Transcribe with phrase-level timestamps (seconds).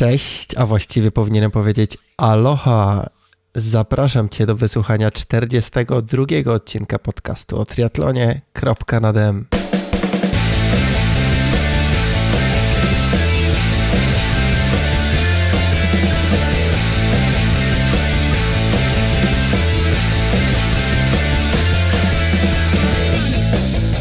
[0.00, 3.10] Cześć, a właściwie powinienem powiedzieć aloha.
[3.54, 8.40] Zapraszam Cię do wysłuchania 42 odcinka podcastu o triatlonie.
[8.52, 9.46] Kropka nad M.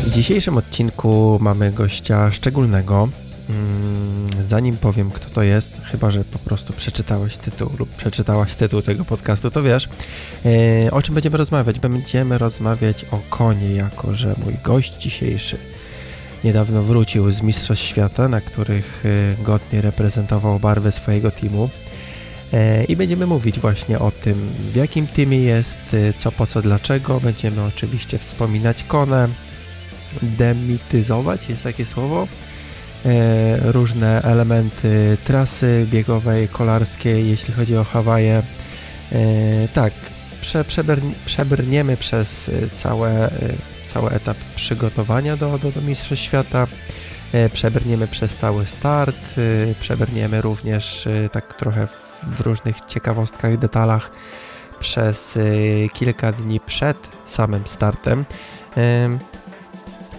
[0.04, 3.10] W dzisiejszym odcinku mamy gościa szczególnego.
[4.50, 9.06] Zanim powiem, kto to jest, chyba że po prostu przeczytałeś tytuł lub przeczytałaś tytuł tego
[9.06, 9.90] podcastu, to wiesz,
[10.46, 11.80] e, o czym będziemy rozmawiać.
[11.80, 15.58] Będziemy rozmawiać o konie, jako że mój gość dzisiejszy
[16.44, 21.70] niedawno wrócił z Mistrzostw Świata, na których e, godnie reprezentował barwy swojego teamu.
[22.54, 24.34] E, I będziemy mówić właśnie o tym,
[24.72, 27.20] w jakim teamie jest, co po co, dlaczego.
[27.20, 29.28] Będziemy oczywiście wspominać konę,
[30.22, 32.28] demityzować, jest takie słowo,
[33.62, 38.44] różne elementy trasy biegowej, kolarskiej, jeśli chodzi o Hawaje.
[39.12, 39.94] E, tak,
[40.42, 43.32] prze, przebrni, przebrniemy przez całe, e,
[43.88, 46.68] cały etap przygotowania do, do, do Mistrzostw Świata,
[47.54, 49.36] przebrniemy przez cały start,
[49.80, 51.88] przebrniemy również tak trochę
[52.24, 54.12] w różnych ciekawostkach, detalach
[54.80, 55.40] przez
[55.94, 58.26] kilka dni przed samym startem.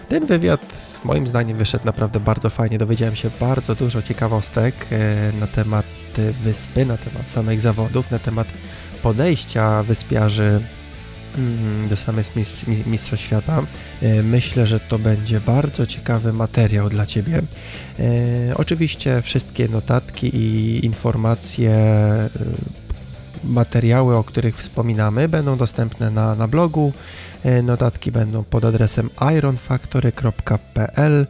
[0.09, 2.77] Ten wywiad moim zdaniem wyszedł naprawdę bardzo fajnie.
[2.77, 5.85] Dowiedziałem się bardzo dużo ciekawostek e, na temat
[6.43, 8.47] wyspy, na temat samych zawodów, na temat
[9.03, 10.61] podejścia wyspiarzy
[11.37, 12.31] mm, do samych
[12.85, 13.63] Mistrzostw Świata.
[14.01, 17.41] E, myślę, że to będzie bardzo ciekawy materiał dla Ciebie.
[17.99, 18.03] E,
[18.55, 21.73] oczywiście wszystkie notatki i informacje,
[23.43, 27.30] materiały, o których wspominamy, będą dostępne na, na blogu E,
[27.63, 31.27] notatki będą pod adresem ironfactory.pl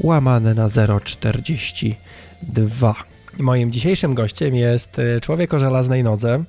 [0.00, 0.68] łamane na
[1.04, 2.94] 042.
[3.38, 6.44] Moim dzisiejszym gościem jest e, człowiek o żelaznej nodze,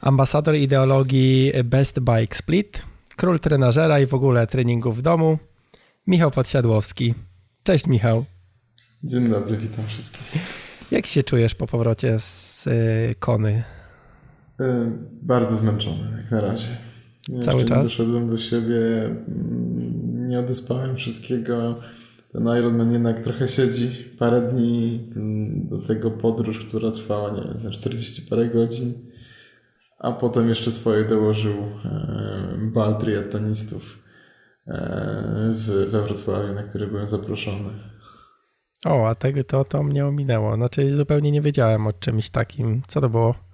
[0.00, 2.82] ambasador ideologii Best Bike Split,
[3.16, 5.38] król trenażera i w ogóle treningu w domu,
[6.06, 7.14] Michał Podsiadłowski.
[7.62, 8.24] Cześć Michał.
[9.04, 10.32] Dzień dobry, witam wszystkich.
[10.90, 12.70] Jak się czujesz po powrocie z e,
[13.14, 13.62] Kony?
[15.22, 16.89] Bardzo zmęczony jak na razie.
[17.42, 17.84] Cały czas?
[17.84, 21.80] doszedłem do siebie, mm, nie odyspałem wszystkiego.
[22.32, 23.90] Ten Ironman jednak trochę siedzi.
[24.18, 28.94] Parę dni mm, do tego podróż, która trwała, nie wiem, 40 parę godzin.
[29.98, 31.54] A potem jeszcze swoje dołożył
[32.58, 34.02] bal triatlonistów
[34.66, 35.54] e,
[35.88, 37.70] we Wrocławiu, na który byłem zaproszony.
[38.86, 40.56] O, a tego to, to mnie ominęło.
[40.56, 42.82] Znaczy zupełnie nie wiedziałem o czymś takim.
[42.88, 43.49] Co to było?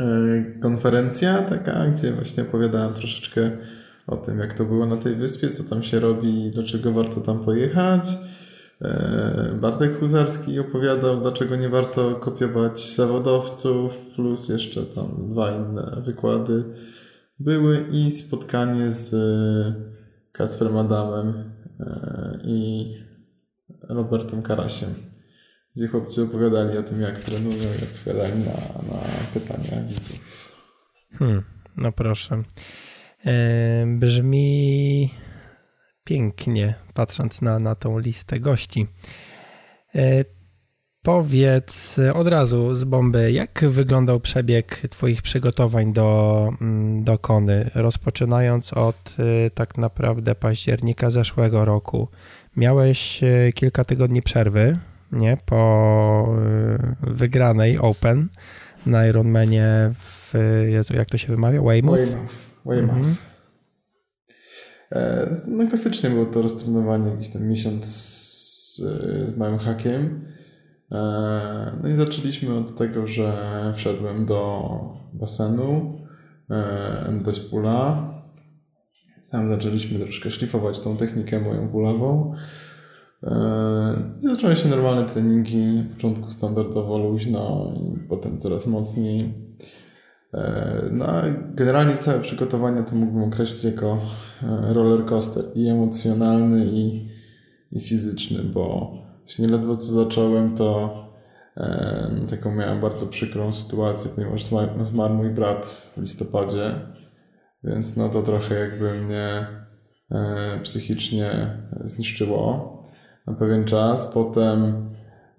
[0.00, 3.50] E, konferencja taka, gdzie właśnie opowiadałem troszeczkę
[4.06, 7.20] o tym, jak to było na tej wyspie, co tam się robi i dlaczego warto
[7.20, 8.08] tam pojechać.
[8.82, 16.64] E, Bartek Huzarski opowiadał, dlaczego nie warto kopiować zawodowców, plus jeszcze tam dwa inne wykłady
[17.38, 19.14] były i spotkanie z
[20.32, 21.34] Kacperem Adamem
[21.80, 22.92] e, i
[23.88, 25.13] Robertem Karasiem
[25.76, 28.52] gdzie chłopcy opowiadali o tym, jak trenują i odpowiadali na,
[28.94, 29.02] na
[29.34, 30.50] pytania widzów.
[31.18, 31.42] Hmm,
[31.76, 32.42] no proszę.
[33.26, 35.10] E, brzmi
[36.04, 38.86] pięknie, patrząc na, na tą listę gości.
[39.94, 40.24] E,
[41.02, 48.72] powiedz od razu z bomby, jak wyglądał przebieg Twoich przygotowań do, mm, do Kony, rozpoczynając
[48.72, 52.08] od e, tak naprawdę października zeszłego roku.
[52.56, 54.78] Miałeś e, kilka tygodni przerwy,
[55.14, 55.36] nie?
[55.46, 56.36] Po
[57.04, 58.28] y, wygranej Open
[58.86, 60.34] na Ironmanie w,
[60.94, 61.62] jak to się wymawia?
[61.62, 62.00] Weymouth?
[62.00, 62.34] Weymouth.
[62.66, 62.96] Weymouth.
[62.96, 63.16] Mhm.
[64.92, 70.24] E, no klasycznie było to roztrenowanie jakiś tam miesiąc z, z małym hakiem.
[70.92, 70.98] E,
[71.82, 73.32] no i zaczęliśmy od tego, że
[73.76, 74.70] wszedłem do
[75.12, 75.98] basenu
[76.50, 78.10] e, Despula.
[79.30, 82.34] Tam zaczęliśmy troszkę szlifować tą technikę moją kulawą.
[83.24, 89.34] E, zaczęły się normalne treningi, na początku standardowo luźno i potem coraz mocniej.
[90.34, 91.06] E, no
[91.54, 94.00] generalnie całe przygotowanie to mógłbym określić jako
[94.42, 97.08] e, roller coaster i emocjonalny i,
[97.72, 100.94] i fizyczny, bo właśnie ledwo co zacząłem to
[101.56, 104.44] e, taką miałem bardzo przykrą sytuację, ponieważ
[104.82, 106.74] zmarł mój brat w listopadzie,
[107.64, 109.46] więc no to trochę jakby mnie
[110.10, 111.30] e, psychicznie
[111.84, 112.74] zniszczyło
[113.26, 114.06] na pewien czas.
[114.06, 114.72] Potem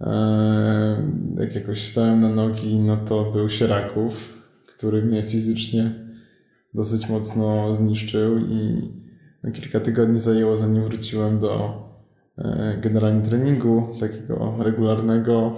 [0.02, 1.04] e,
[1.40, 5.92] jak jakoś stałem na nogi, no to był Sieraków, który mnie fizycznie
[6.74, 8.82] dosyć mocno zniszczył i
[9.44, 11.84] no, kilka tygodni zajęło zanim wróciłem do
[12.38, 15.56] e, generalnie treningu takiego regularnego.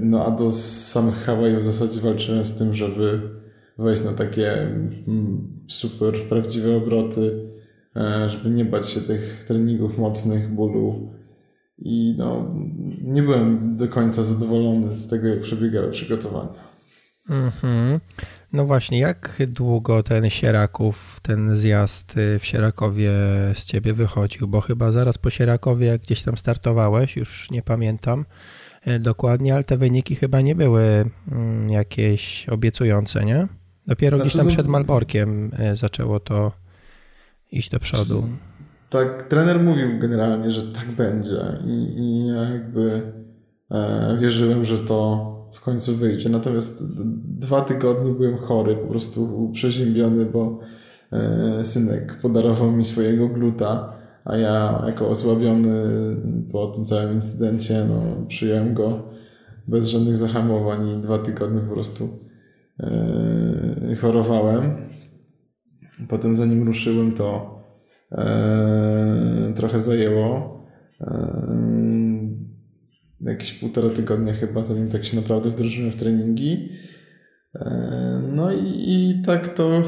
[0.00, 3.20] No a do samych Hawajów w zasadzie walczyłem z tym, żeby
[3.78, 7.49] wejść na takie mm, super prawdziwe obroty,
[8.26, 11.12] żeby nie bać się tych treningów mocnych, bólu.
[11.78, 12.54] I no,
[13.02, 16.70] nie byłem do końca zadowolony z tego, jak przebiegały przygotowania.
[17.30, 18.00] Mhm.
[18.52, 23.10] No właśnie, jak długo ten Sieraków, ten zjazd y, w Sierakowie
[23.54, 24.48] z ciebie wychodził?
[24.48, 28.24] Bo chyba zaraz po Sierakowie, jak gdzieś tam startowałeś, już nie pamiętam
[28.86, 33.48] y, dokładnie, ale te wyniki chyba nie były mm, jakieś obiecujące, nie?
[33.86, 36.52] Dopiero znaczy, gdzieś tam przed Malborkiem y, zaczęło to
[37.52, 38.24] iść do przodu.
[38.90, 43.12] Tak, trener mówił generalnie, że tak będzie i, i ja jakby
[43.70, 46.28] e, wierzyłem, że to w końcu wyjdzie.
[46.28, 50.58] Natomiast dwa tygodnie byłem chory, po prostu przeziębiony, bo
[51.12, 53.92] e, synek podarował mi swojego gluta,
[54.24, 55.72] a ja jako osłabiony
[56.52, 59.02] po tym całym incydencie, no, przyjąłem go
[59.68, 62.08] bez żadnych zahamowań i dwa tygodnie po prostu
[62.80, 64.76] e, chorowałem.
[66.08, 67.58] Potem zanim ruszyłem, to
[68.12, 70.60] e, trochę zajęło
[73.20, 76.68] jakieś półtora tygodnia chyba, zanim tak się naprawdę wdrożyłem w treningi.
[77.54, 79.82] E, no i, i tak to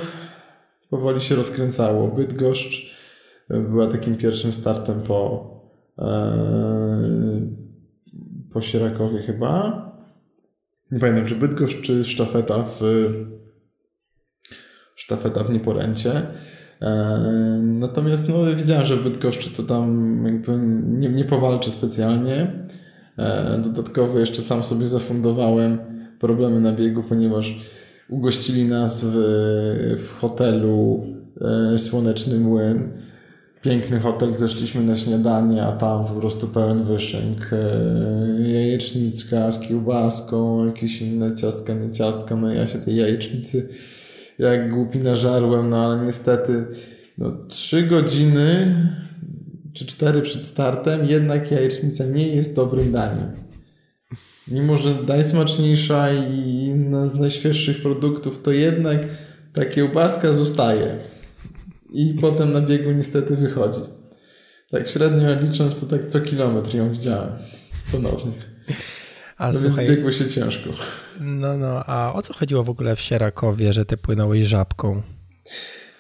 [0.91, 2.09] powoli się rozkręcało.
[2.09, 2.97] Bydgoszcz
[3.49, 5.50] była takim pierwszym startem po,
[5.99, 6.32] e,
[8.53, 9.82] po Sierakowie chyba.
[10.91, 12.82] Nie pamiętam, czy Bydgoszcz, czy sztafeta w
[14.94, 16.27] sztafeta w Nieporęcie.
[16.83, 17.21] E,
[17.62, 22.67] natomiast no, wiedziałem, że w Bydgoszczy to tam jakby nie, nie powalczy specjalnie.
[23.19, 25.79] E, dodatkowo jeszcze sam sobie zafundowałem
[26.21, 27.61] problemy na biegu, ponieważ
[28.09, 29.17] ugościli nas w,
[29.99, 31.06] w hotelu
[31.75, 32.91] e, Słoneczny Młyn.
[33.62, 37.53] Piękny hotel, zeszliśmy na śniadanie, a tam po prostu pełen wyszynk.
[37.53, 42.37] E, jajecznicka z kiełbaską, jakieś inne ciastka, nie ciastka.
[42.37, 43.69] No ja się tej jajecznicy
[44.38, 46.64] jak głupi nażarłem, no ale niestety
[47.19, 48.76] no, trzy godziny
[49.73, 53.32] czy cztery przed startem, jednak jajecznica nie jest dobrym daniem.
[54.49, 56.75] Mimo, że najsmaczniejsza i
[57.06, 58.99] z najświeższych produktów, to jednak
[59.52, 60.96] ta kiełbaska zostaje.
[61.90, 63.81] I potem na biegu niestety wychodzi.
[64.70, 67.32] Tak średnio licząc, to tak co kilometr ją widziałem.
[67.93, 68.32] Ponownie.
[69.43, 70.71] A no słuchaj, więc biegło się ciężko.
[71.21, 75.03] No, no, a o co chodziło w ogóle w Sierakowie, że ty płynąłeś żabką?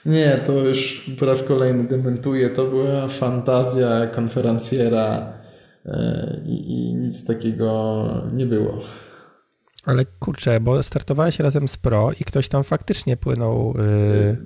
[0.06, 2.50] Nie, to już po raz kolejny dementuję.
[2.50, 5.32] To była fantazja konferencjera
[5.86, 8.82] e, i, i nic takiego nie było.
[9.84, 13.74] Ale kurczę, bo startowałeś razem z Pro i ktoś tam faktycznie płynął.
[13.78, 14.36] Yy...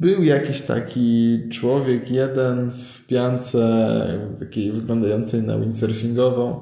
[0.00, 4.06] Był jakiś taki człowiek, jeden w piance,
[4.38, 6.60] takiej wyglądającej na windsurfingową.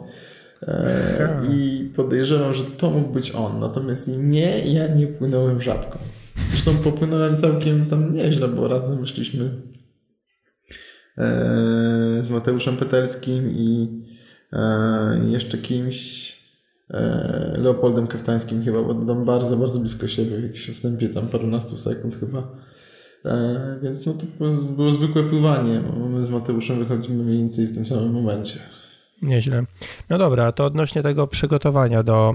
[1.50, 3.60] I podejrzewam, że to mógł być on.
[3.60, 5.98] Natomiast nie, ja nie płynąłem żabką.
[6.50, 9.44] Zresztą popłynąłem całkiem tam nieźle, bo razem wyszliśmy
[11.18, 11.24] e,
[12.20, 13.88] z Mateuszem Peterskim i
[14.52, 16.32] e, jeszcze kimś,
[16.90, 21.76] e, Leopoldem Kaftańskim chyba, bo tam bardzo, bardzo blisko siebie, w jakimś odstępie tam parunastu
[21.76, 22.56] sekund chyba.
[23.82, 24.26] Więc no to
[24.76, 25.82] było zwykłe pływanie.
[26.10, 28.58] My z Mateuszem wychodzimy mniej więcej w tym samym momencie.
[29.22, 29.64] Nieźle.
[30.10, 32.34] No dobra, to odnośnie tego przygotowania do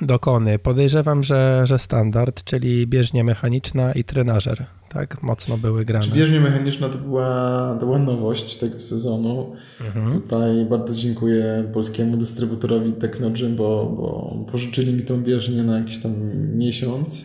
[0.00, 0.58] do kony.
[0.58, 5.22] Podejrzewam, że, że standard, czyli bieżnia mechaniczna i trenażer, tak?
[5.22, 6.06] Mocno były grane.
[6.06, 9.52] Bieżnia mechaniczna to była, to była nowość tego sezonu.
[9.86, 10.20] Mhm.
[10.20, 16.12] Tutaj bardzo dziękuję polskiemu dystrybutorowi Technogym, bo, bo pożyczyli mi tą bieżnię na jakiś tam
[16.58, 17.24] miesiąc.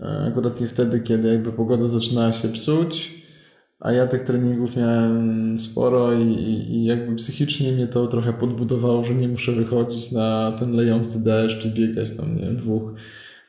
[0.00, 3.25] E, akurat nie wtedy, kiedy jakby pogoda zaczynała się psuć
[3.86, 9.04] a ja tych treningów miałem sporo i, i, i, jakby psychicznie mnie to trochę podbudowało,
[9.04, 12.82] że nie muszę wychodzić na ten lejący deszcz i biegać tam, nie wiem, dwóch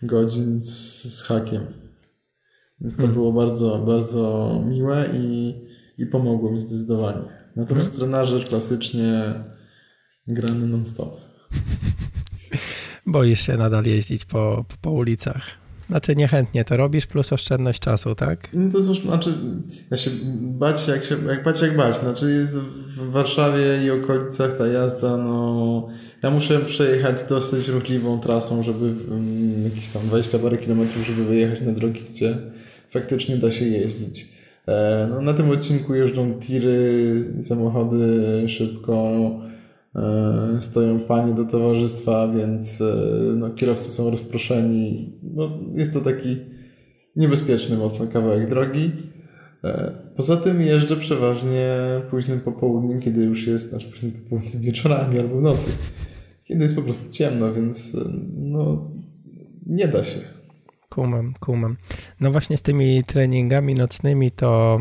[0.02, 1.66] godzin z, z hakiem.
[2.82, 3.16] Więc to hmm.
[3.16, 5.56] było bardzo, bardzo miłe i,
[5.98, 7.26] i pomogło mi zdecydowanie.
[7.56, 8.12] Natomiast hmm.
[8.12, 9.34] trenażer klasycznie
[10.28, 11.18] grany non-stop.
[13.06, 15.67] Boisz się nadal jeździć po, po ulicach.
[15.90, 18.48] Znaczy niechętnie to robisz, plus oszczędność czasu, tak?
[18.54, 19.34] No to znaczy,
[19.92, 21.98] ja się bać jak, się, jak bać jak bać.
[21.98, 25.88] Znaczy jest w Warszawie i okolicach ta jazda, no
[26.24, 31.62] ja muszę przejechać dosyć ruchliwą trasą, żeby um, jakieś tam 20 parę kilometrów, żeby wyjechać
[31.62, 32.38] na drogi, gdzie
[32.90, 34.28] faktycznie da się jeździć.
[34.68, 39.47] E, no, na tym odcinku jeżdżą tiry, samochody szybko, E,
[40.60, 42.96] stoją panie do towarzystwa, więc e,
[43.36, 45.14] no, kierowcy są rozproszeni.
[45.24, 46.38] No, jest to taki
[47.16, 48.92] niebezpieczny mocno kawałek drogi.
[49.64, 51.78] E, poza tym jeżdżę przeważnie
[52.10, 55.72] późnym popołudniem, kiedy już jest, znaczy późnym popołudniem wieczorami albo nocy,
[56.44, 57.98] kiedy jest po prostu ciemno, więc
[58.34, 58.92] no
[59.66, 60.20] nie da się.
[60.90, 61.78] Kumam, kumam.
[62.20, 64.80] No właśnie z tymi treningami nocnymi to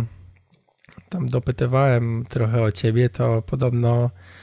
[1.08, 4.35] tam dopytywałem trochę o ciebie, to podobno e,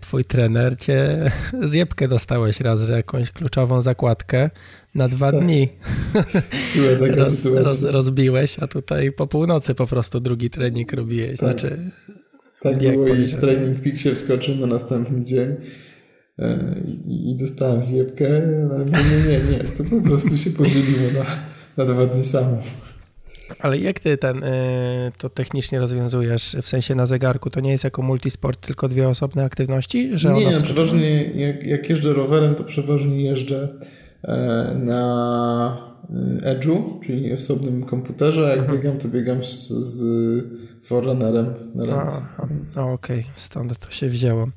[0.00, 1.30] twój trener cię
[1.70, 4.50] zjebkę dostałeś raz, że jakąś kluczową zakładkę
[4.94, 5.40] na dwa tak.
[5.40, 5.68] dni
[7.16, 11.30] roz, roz, rozbiłeś, a tutaj po północy po prostu drugi trening robiłeś.
[11.30, 11.38] Tak.
[11.38, 11.90] Znaczy,
[12.60, 15.54] tak było i trening pik się wskoczył na następny dzień
[16.38, 16.76] e,
[17.08, 18.26] i dostałem zjebkę,
[18.74, 21.24] ale nie, nie, nie, to po prostu się podzieliło na,
[21.84, 22.58] na dwa dni samo.
[23.58, 26.56] Ale jak ty ten, y, to technicznie rozwiązujesz?
[26.62, 30.10] W sensie na zegarku to nie jest jako multisport, tylko dwie osobne aktywności?
[30.14, 33.68] Że nie, przeważnie jak, jak jeżdżę rowerem, to przeważnie jeżdżę
[34.22, 35.92] e, na
[36.44, 38.78] e, Edge'u, czyli osobnym komputerze, a jak mhm.
[38.78, 40.04] biegam, to biegam z, z
[40.82, 42.20] Forerunnerem na ręce.
[42.76, 43.24] Okej, okay.
[43.36, 44.48] stąd to się wzięło.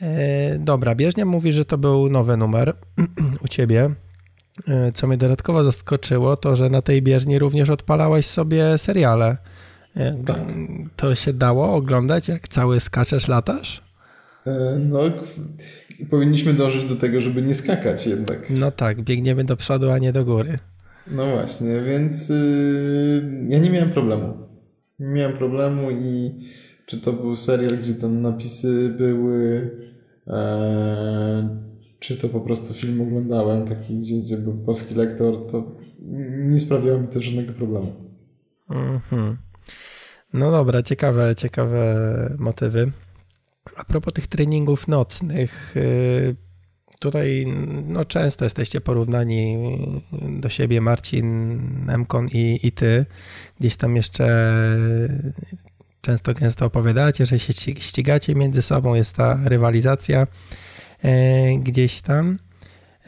[0.00, 2.76] E, dobra, bieżnia mówi, że to był nowy numer
[3.44, 3.90] u ciebie.
[4.68, 9.36] E, co mnie dodatkowo zaskoczyło, to że na tej bieżni również odpalałeś sobie seriale.
[9.96, 10.38] E, tak.
[10.96, 13.82] To się dało oglądać, jak cały skaczesz, latasz?
[14.46, 15.00] E, no,
[16.10, 18.50] powinniśmy dążyć do tego, żeby nie skakać jednak.
[18.50, 20.58] No tak, biegniemy do przodu, a nie do góry.
[21.10, 24.34] No właśnie, więc yy, ja nie miałem problemu.
[24.98, 26.30] Nie miałem problemu i
[26.86, 29.70] czy to był serial, gdzie tam napisy były,
[32.00, 35.76] czy to po prostu film oglądałem, taki gdzie, gdzie był polski lektor, to
[36.48, 37.92] nie sprawiało mi to żadnego problemu.
[38.70, 39.36] Mm-hmm.
[40.32, 41.96] No dobra, ciekawe, ciekawe
[42.38, 42.92] motywy.
[43.76, 46.36] A propos tych treningów nocnych, y,
[47.00, 47.46] tutaj
[47.86, 49.56] no, często jesteście porównani
[50.40, 53.06] do siebie, Marcin, Emkon i, i ty.
[53.60, 54.26] Gdzieś tam jeszcze
[56.00, 60.26] często gęsto opowiadacie, że się ścigacie między sobą, jest ta rywalizacja.
[61.04, 62.38] E, gdzieś tam,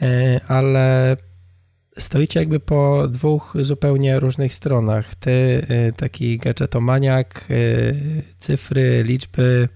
[0.01, 1.17] e, ale
[1.97, 5.15] stoicie jakby po dwóch zupełnie różnych stronach.
[5.15, 7.47] Ty, e, taki gadżetomaniak,
[8.39, 9.69] cyfry, liczby,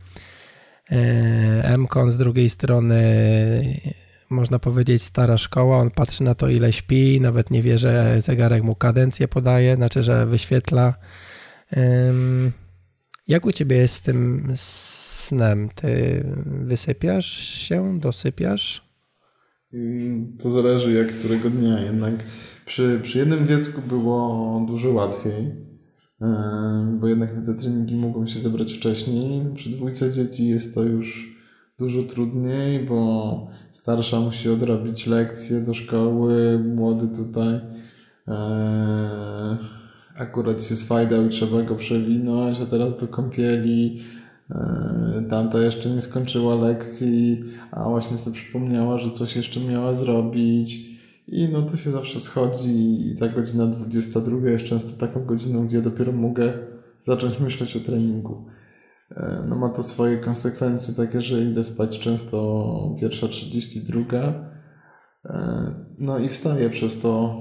[1.78, 3.02] Mkon z drugiej strony
[4.30, 8.64] można powiedzieć stara szkoła, on patrzy na to ile śpi, nawet nie wie, że zegarek
[8.64, 10.94] mu kadencję podaje, znaczy, że wyświetla.
[13.28, 14.54] Jak u ciebie jest z tym
[15.28, 15.70] snem?
[15.76, 17.32] Ty wysypiasz
[17.68, 18.88] się, dosypiasz?
[19.74, 21.80] Mm, to zależy jak którego dnia.
[21.80, 22.14] Jednak
[22.66, 25.56] przy, przy jednym dziecku było dużo łatwiej,
[26.22, 29.46] e, bo jednak na te treningi mogą się zebrać wcześniej.
[29.56, 31.38] Przy dwójce dzieci jest to już
[31.80, 37.60] dużo trudniej, bo starsza musi odrobić lekcje do szkoły, młody tutaj
[38.28, 39.58] e,
[40.18, 44.04] akurat się swajdał i trzeba go przewinąć, a teraz do kąpieli
[45.30, 50.98] tamta jeszcze nie skończyła lekcji, a właśnie sobie przypomniała, że coś jeszcze miała zrobić.
[51.28, 55.82] I no to się zawsze schodzi i ta godzina 22 jest często taką godziną, gdzie
[55.82, 56.54] dopiero mogę
[57.02, 58.46] zacząć myśleć o treningu.
[59.12, 64.02] E, no ma to swoje konsekwencje takie, że idę spać często pierwsza 32.
[65.26, 67.38] E, no i wstaję przez to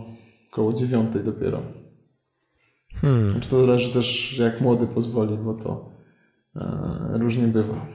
[0.52, 1.62] koło dziewiątej dopiero.
[2.94, 3.30] Hmm.
[3.30, 5.95] Znaczy to zależy też jak młody pozwoli, bo to E,
[7.12, 7.86] różnie bywa.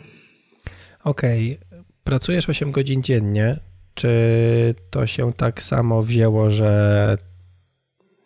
[1.04, 1.84] Okej, okay.
[2.04, 3.60] pracujesz 8 godzin dziennie.
[3.94, 7.18] Czy to się tak samo wzięło, że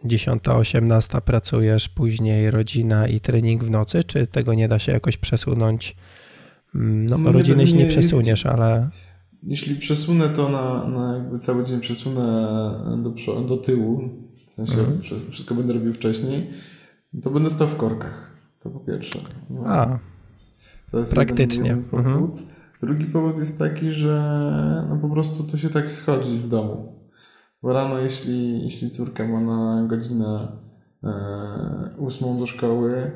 [0.05, 5.95] 10-18 pracujesz, później rodzina i trening w nocy, czy tego nie da się jakoś przesunąć?
[6.75, 8.89] Mm, no, no rodziny nie, się nie przesuniesz, jest, ale.
[9.43, 12.23] Jeśli przesunę to na, na jakby cały dzień przesunę
[13.03, 14.09] do, do tyłu,
[14.49, 15.01] w sensie mhm.
[15.31, 16.49] wszystko będę robił wcześniej,
[17.23, 18.35] to będę stał w korkach.
[18.59, 19.19] To po pierwsze.
[19.49, 19.65] No.
[19.65, 19.99] A,
[21.13, 21.73] Praktycznie.
[21.73, 22.31] Mhm.
[22.81, 26.95] Drugi powód jest taki, że no po prostu to się tak schodzi w domu.
[27.63, 30.47] Bo rano, jeśli, jeśli córka ma na godzinę
[31.03, 31.09] e,
[31.97, 33.11] ósmą do szkoły,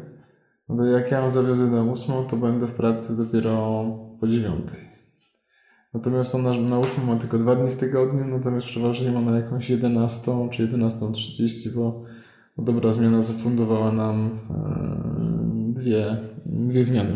[0.70, 3.84] no to jak ja ją zawiozę na ósmą, to będę w pracy dopiero
[4.20, 4.80] po dziewiątej.
[5.94, 9.70] Natomiast ona na ósmą ma tylko dwa dni w tygodniu, natomiast przeważnie ma na jakąś
[9.70, 12.04] 11 czy 11.30, bo,
[12.58, 17.14] bo dobra zmiana zafundowała nam e, dwie, dwie zmiany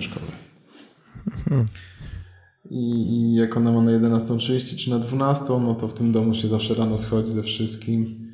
[2.70, 6.36] I, I jak ona ma na 11.30 czy na 12, no to w tym domu
[6.36, 8.28] się zawsze rano schodzi ze wszystkim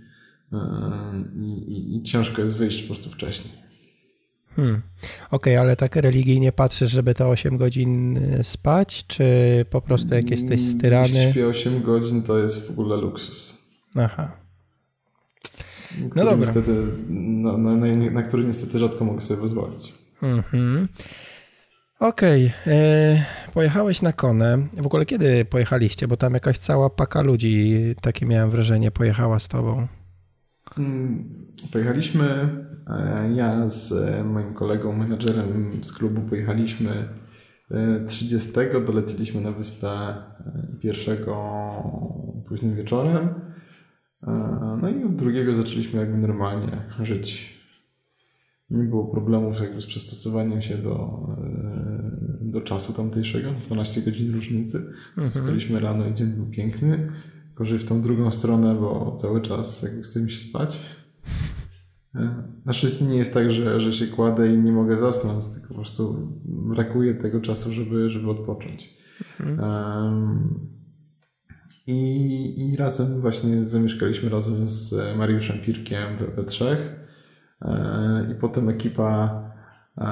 [0.51, 0.59] yy,
[1.45, 3.53] i, i ciężko jest wyjść po prostu wcześniej.
[4.55, 4.81] Hmm.
[5.31, 9.25] Okej, okay, ale tak religijnie patrzysz, żeby te 8 godzin y, spać, czy
[9.69, 11.13] po prostu jak jesteś mm, styrany?
[11.13, 13.57] Jeśli śpię 8 godzin, to jest w ogóle luksus.
[13.95, 14.31] Aha.
[16.15, 16.35] No dobra.
[16.35, 16.71] Niestety,
[17.09, 19.93] na, na, na, na który niestety rzadko mogę sobie pozwolić.
[20.21, 20.87] Mhm.
[21.99, 23.25] Okej, okay.
[23.53, 24.67] pojechałeś na konę.
[24.77, 26.07] W ogóle kiedy pojechaliście?
[26.07, 29.87] Bo tam jakaś cała paka ludzi, takie miałem wrażenie, pojechała z tobą.
[30.77, 31.33] Mm,
[31.71, 32.49] pojechaliśmy,
[32.87, 37.09] e, ja z e, moim kolegą, menadżerem z klubu pojechaliśmy
[38.07, 39.89] 30, e, doleciliśmy na wyspę
[40.81, 41.53] pierwszego
[42.47, 43.29] późnym wieczorem.
[44.81, 47.58] No i od drugiego zaczęliśmy jakby normalnie żyć
[48.71, 54.77] nie było problemów jakby z przystosowaniem się do, e, do czasu tamtejszego, 12 godzin różnicy.
[55.17, 55.31] Mhm.
[55.31, 57.09] Wstaliśmy rano i dzień był piękny,
[57.55, 60.79] gorzej w tą drugą stronę, bo cały czas jakby chce mi się spać.
[62.15, 65.67] E, na szczęście nie jest tak, że, że się kładę i nie mogę zasnąć, tylko
[65.67, 68.97] po prostu brakuje tego czasu, żeby, żeby odpocząć.
[69.39, 69.59] Mhm.
[69.59, 70.79] Um,
[71.87, 76.98] i, I razem właśnie zamieszkaliśmy razem z Mariuszem Pirkiem we, we trzech.
[77.61, 79.41] E, i potem ekipa
[79.97, 80.05] e,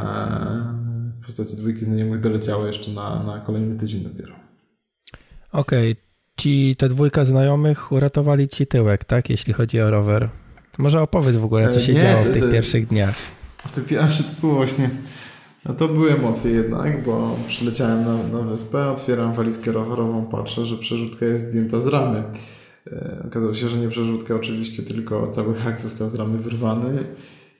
[1.22, 4.34] w postaci dwójki znajomych doleciała jeszcze na, na kolejny tydzień dopiero.
[5.52, 6.04] Okej, okay.
[6.38, 10.30] ci te dwójka znajomych uratowali ci tyłek, tak, jeśli chodzi o rower.
[10.78, 13.16] Może opowiedz w ogóle, co się Nie, działo w tych pierwszych dniach.
[13.76, 14.90] Te pierwsze to było właśnie,
[15.66, 20.78] no to były emocje jednak, bo przyleciałem na, na wyspę, otwieram walizkę rowerową, patrzę, że
[20.78, 22.24] przerzutka jest zdjęta z ramy.
[22.92, 27.06] E, okazało się, że nie przerzutka oczywiście, tylko cały hak został z ramy wyrwany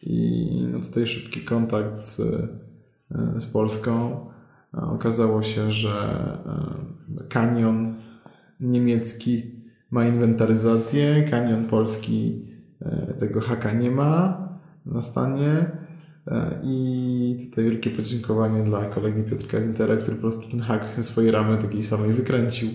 [0.02, 4.26] i no tutaj szybki kontakt z, e, z Polską.
[4.74, 5.90] Okazało się, że
[7.20, 7.96] e, kanion
[8.60, 9.44] niemiecki
[9.92, 12.46] ma inwentaryzację, kanion polski
[12.82, 14.48] e, tego haka nie ma
[14.86, 15.72] na stanie.
[16.64, 21.58] I tutaj wielkie podziękowanie dla kolegi Piotrka Wintera, który po prostu ten hak swojej ramy
[21.58, 22.70] takiej samej wykręcił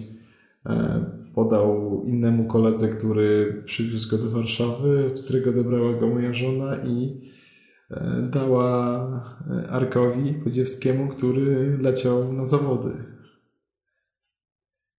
[1.35, 7.21] podał innemu koledze, który przywiózł go do Warszawy, od którego odebrała go moja żona i
[7.91, 9.07] e, dała
[9.51, 12.91] e, Arkowi Podziewskiemu, który leciał na zawody.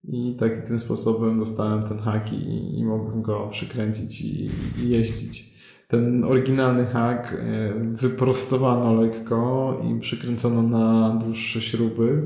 [0.03, 4.49] I tak tym sposobem dostałem ten hak i, i mogłem go przykręcić i,
[4.83, 5.53] i jeździć.
[5.87, 12.21] Ten oryginalny hak e, wyprostowano lekko i przykręcono na dłuższe śruby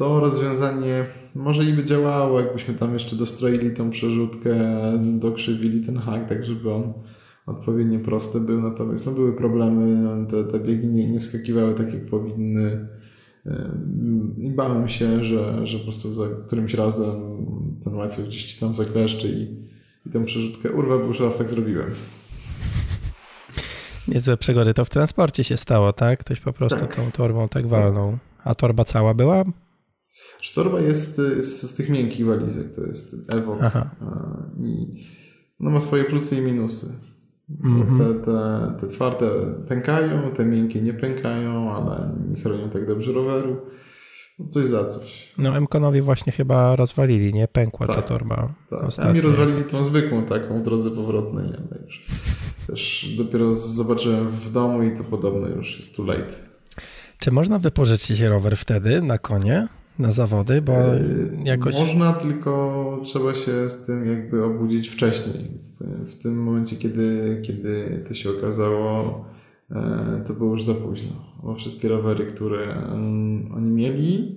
[0.00, 4.54] to rozwiązanie może i by działało, jakbyśmy tam jeszcze dostroili tą przerzutkę,
[5.18, 6.92] dokrzywili ten hak, tak żeby on
[7.46, 12.06] odpowiednio prosty był, natomiast no, były problemy, te, te biegi nie, nie wskakiwały tak jak
[12.06, 12.88] powinny
[14.38, 17.46] i bałem się, że, że po prostu za którymś razem
[17.84, 19.66] ten łańcuch gdzieś tam zakleszczy i,
[20.08, 21.90] i tę przerzutkę urwę, bo już raz tak zrobiłem.
[24.08, 24.74] Niezłe przegody.
[24.74, 26.18] To w transporcie się stało, tak?
[26.20, 26.96] Ktoś po prostu tak.
[26.96, 28.18] tą torbą tak walnął.
[28.44, 29.44] A torba cała była?
[30.52, 33.58] Torba jest, jest z tych miękkich walizek, to jest Evo.
[34.60, 34.86] I
[35.60, 36.92] no ma swoje plusy i minusy.
[37.64, 37.98] Mm -hmm.
[37.98, 39.30] te, te, te twarde
[39.68, 43.56] pękają, te miękkie nie pękają, ale nie chronią tak dobrze roweru.
[44.38, 45.32] No coś za coś.
[45.38, 47.48] No Emkonowi właśnie chyba rozwalili, nie?
[47.48, 48.54] Pękła tak, ta torba.
[48.70, 48.80] Tak.
[48.98, 52.06] A mi rozwalili tą zwykłą taką w drodze powrotnej, ale już
[52.66, 56.34] też dopiero zobaczyłem w domu i to podobno już jest too late.
[57.18, 59.68] Czy można wypożyczyć rower wtedy na konie?
[60.00, 61.00] Na zawody, bo e,
[61.44, 61.74] jakoś...
[61.74, 65.60] Można, tylko trzeba się z tym jakby obudzić wcześniej.
[66.06, 69.24] W tym momencie, kiedy, kiedy to się okazało,
[69.70, 71.12] e, to było już za późno.
[71.42, 72.90] Bo wszystkie rowery, które
[73.54, 74.36] oni mieli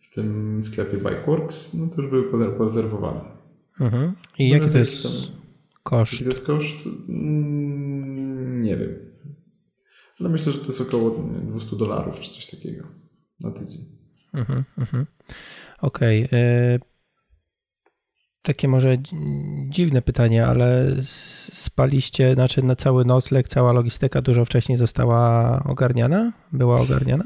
[0.00, 3.20] w tym sklepie Bikeworks, no to już były porezerwowane.
[3.80, 4.12] Mhm.
[4.38, 5.06] I jaki to jest
[5.82, 6.12] koszt?
[6.12, 6.76] Jaki to jest koszt?
[7.08, 8.90] Mm, nie wiem.
[10.20, 11.10] Ale myślę, że to jest około
[11.42, 12.84] 200 dolarów czy coś takiego
[13.40, 14.03] na tydzień.
[14.34, 15.06] Mhm, mhm.
[15.80, 16.24] Okej.
[16.24, 16.80] Okay.
[18.42, 18.96] Takie może
[19.68, 20.96] dziwne pytanie, ale
[21.52, 26.32] spaliście, znaczy na cały nocleg, cała logistyka dużo wcześniej została ogarniana?
[26.52, 27.24] Była ogarniana?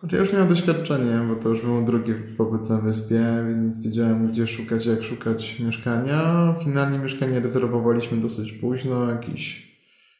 [0.00, 4.28] Znaczy ja już miałem doświadczenie, bo to już był drugi pobyt na wyspie, więc wiedziałem
[4.30, 6.54] gdzie szukać, jak szukać mieszkania.
[6.64, 9.76] Finalnie mieszkanie rezerwowaliśmy dosyć późno, jakiś,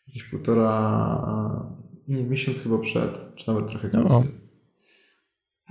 [0.09, 1.23] jakiś półtora,
[2.09, 4.23] nie, miesiąc chyba przed, czy nawet trochę no.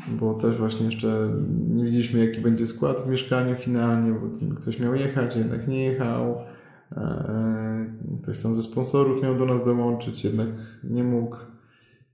[0.07, 1.29] Bo też właśnie jeszcze
[1.69, 6.37] nie wiedzieliśmy, jaki będzie skład w mieszkaniu finalnie, bo ktoś miał jechać, jednak nie jechał.
[6.91, 10.47] E, ktoś tam ze sponsorów miał do nas dołączyć, jednak
[10.83, 11.37] nie mógł.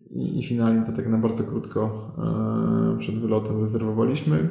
[0.10, 2.12] I, i finalnie to tak na bardzo krótko
[2.96, 4.48] e, przed wylotem rezerwowaliśmy.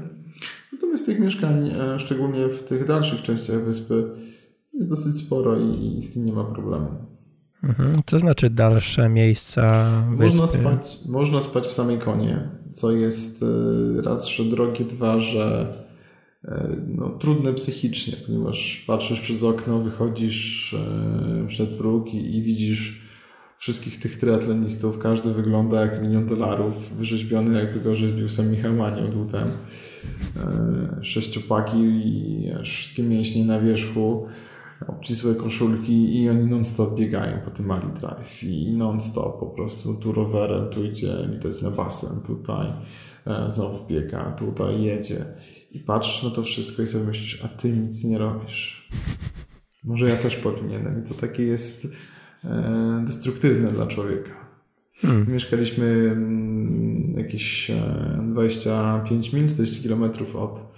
[0.73, 4.11] Natomiast tych mieszkań, e, szczególnie w tych dalszych częściach wyspy,
[4.73, 6.89] jest dosyć sporo i, i z tym nie ma problemu.
[7.63, 7.91] Mhm.
[8.07, 9.91] Co znaczy dalsze miejsca?
[10.11, 10.25] Wyspy?
[10.25, 15.75] Można spać, można spać w samej konie, co jest e, raz, że drogie, dwa, że
[16.45, 23.01] e, no, trudne psychicznie, ponieważ patrzysz przez okno, wychodzisz e, przed próg i, i widzisz
[23.59, 29.09] wszystkich tych triatlonistów, każdy wygląda jak milion dolarów, wyrzeźbiony jakby go rzeźbił sam Michał Manioł
[29.09, 29.45] tutaj.
[29.45, 34.27] E, sześciopaki i wszystkie mięśnie na wierzchu,
[34.87, 40.13] obcisłe koszulki i oni non-stop biegają po tym Mali Drive i non-stop po prostu tu
[40.13, 42.73] rowerem, tu idzie, to jest na basen, tutaj
[43.27, 45.25] e, znowu biega, tutaj jedzie
[45.71, 48.89] i patrzysz na to wszystko i sobie myślisz, a ty nic nie robisz.
[49.85, 51.89] Może ja też powinienem i to takie jest
[52.45, 54.51] e, destruktywne dla człowieka.
[54.95, 55.33] Hmm.
[55.33, 57.71] Mieszkaliśmy mm, jakieś
[58.23, 60.73] 25 mil, 40 kilometrów od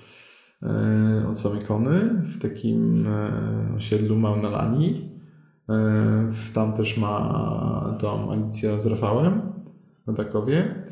[1.30, 5.10] od samej Kony w takim e, osiedlu Maunalani.
[5.68, 9.40] E, tam też ma dom Alicja z Rafałem
[10.06, 10.84] w Dakowie.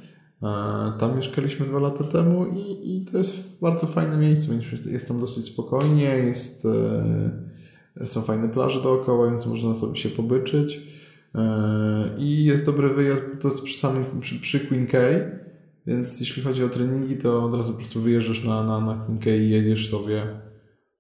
[0.99, 4.53] Tam mieszkaliśmy dwa lata temu i, i to jest bardzo fajne miejsce,
[4.87, 6.67] jest tam dosyć spokojnie, jest,
[8.05, 10.83] są fajne plaże dookoła, więc można sobie się pobyczyć.
[12.19, 15.41] I jest dobry wyjazd, to jest przy samym przy, przy Queen Cay,
[15.91, 19.39] więc jeśli chodzi o treningi, to od razu po prostu wyjeżdżasz na, na, na klinkę
[19.39, 20.23] i jedziesz sobie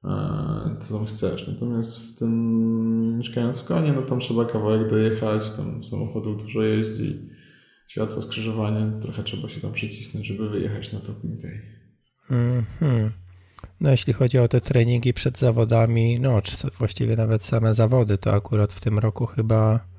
[0.04, 1.48] e, co tam chcesz.
[1.48, 7.28] Natomiast w tym mieszkając w Konie, no tam trzeba kawałek dojechać, tam samochodów dużo jeździ,
[7.88, 11.48] światło skrzyżowania, trochę trzeba się tam przycisnąć, żeby wyjechać na tą klinkę.
[12.30, 13.10] Mm -hmm.
[13.80, 18.32] No jeśli chodzi o te treningi przed zawodami, no czy właściwie nawet same zawody, to
[18.32, 19.89] akurat w tym roku chyba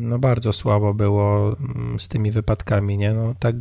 [0.00, 3.14] no bardzo słabo było mm, z tymi wypadkami, nie?
[3.14, 3.56] No tak,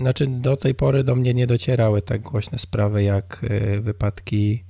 [0.00, 4.64] znaczy do tej pory do mnie nie docierały tak głośne sprawy jak e, wypadki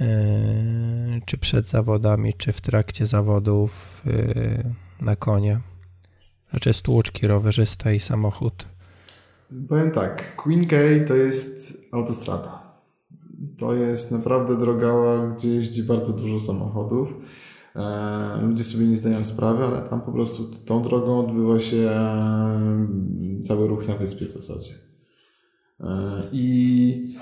[0.00, 4.02] e, czy przed zawodami, czy w trakcie zawodów
[5.00, 5.60] na konie.
[6.50, 8.68] Znaczy stłuczki, rowerzysta i samochód.
[9.68, 10.76] Powiem tak, Queen K
[11.08, 12.72] to jest autostrada.
[13.58, 14.92] To jest naprawdę droga,
[15.36, 17.14] gdzie jeździ bardzo dużo samochodów
[18.42, 23.68] ludzie sobie nie zdają sprawy, ale tam po prostu tą drogą odbywa się e, cały
[23.68, 24.72] ruch na wyspie w zasadzie.
[25.80, 27.14] E, I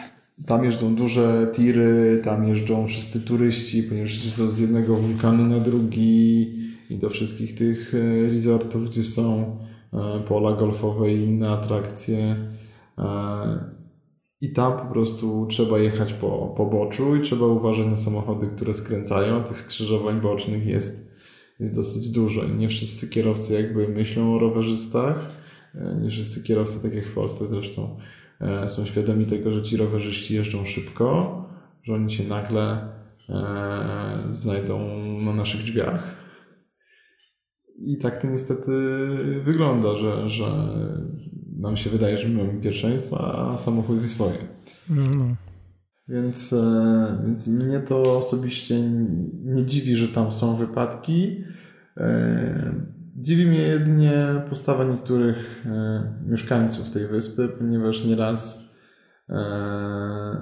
[0.46, 6.54] tam jeżdżą duże tiry, tam jeżdżą wszyscy turyści, ponieważ jeżdżą z jednego wulkanu na drugi
[6.90, 7.92] i do wszystkich tych
[8.32, 9.56] resortów, gdzie są
[10.28, 12.36] pola golfowe i inne atrakcje.
[14.40, 19.44] I tam po prostu trzeba jechać po poboczu i trzeba uważać na samochody, które skręcają.
[19.44, 21.10] Tych skrzyżowań bocznych jest,
[21.60, 25.30] jest dosyć dużo i nie wszyscy kierowcy jakby myślą o rowerzystach.
[25.74, 27.98] E, nie wszyscy kierowcy, tak jak w Polsce zresztą,
[28.40, 31.44] e, są świadomi tego, że ci rowerzyści jeżdżą szybko,
[31.82, 32.88] że oni się nagle
[33.28, 36.16] e, znajdą na naszych drzwiach.
[37.78, 38.72] I tak to niestety
[39.44, 40.68] wygląda, że, że
[41.56, 44.38] nam się wydaje, że my mamy pierwszeństwo, a samochód wie swoje.
[44.90, 45.36] No.
[46.08, 48.80] Więc, e, więc mnie to osobiście
[49.44, 51.44] nie dziwi, że tam są wypadki.
[51.96, 52.74] E,
[53.16, 54.12] dziwi mnie jedynie
[54.48, 58.66] postawa niektórych e, mieszkańców tej wyspy, ponieważ nieraz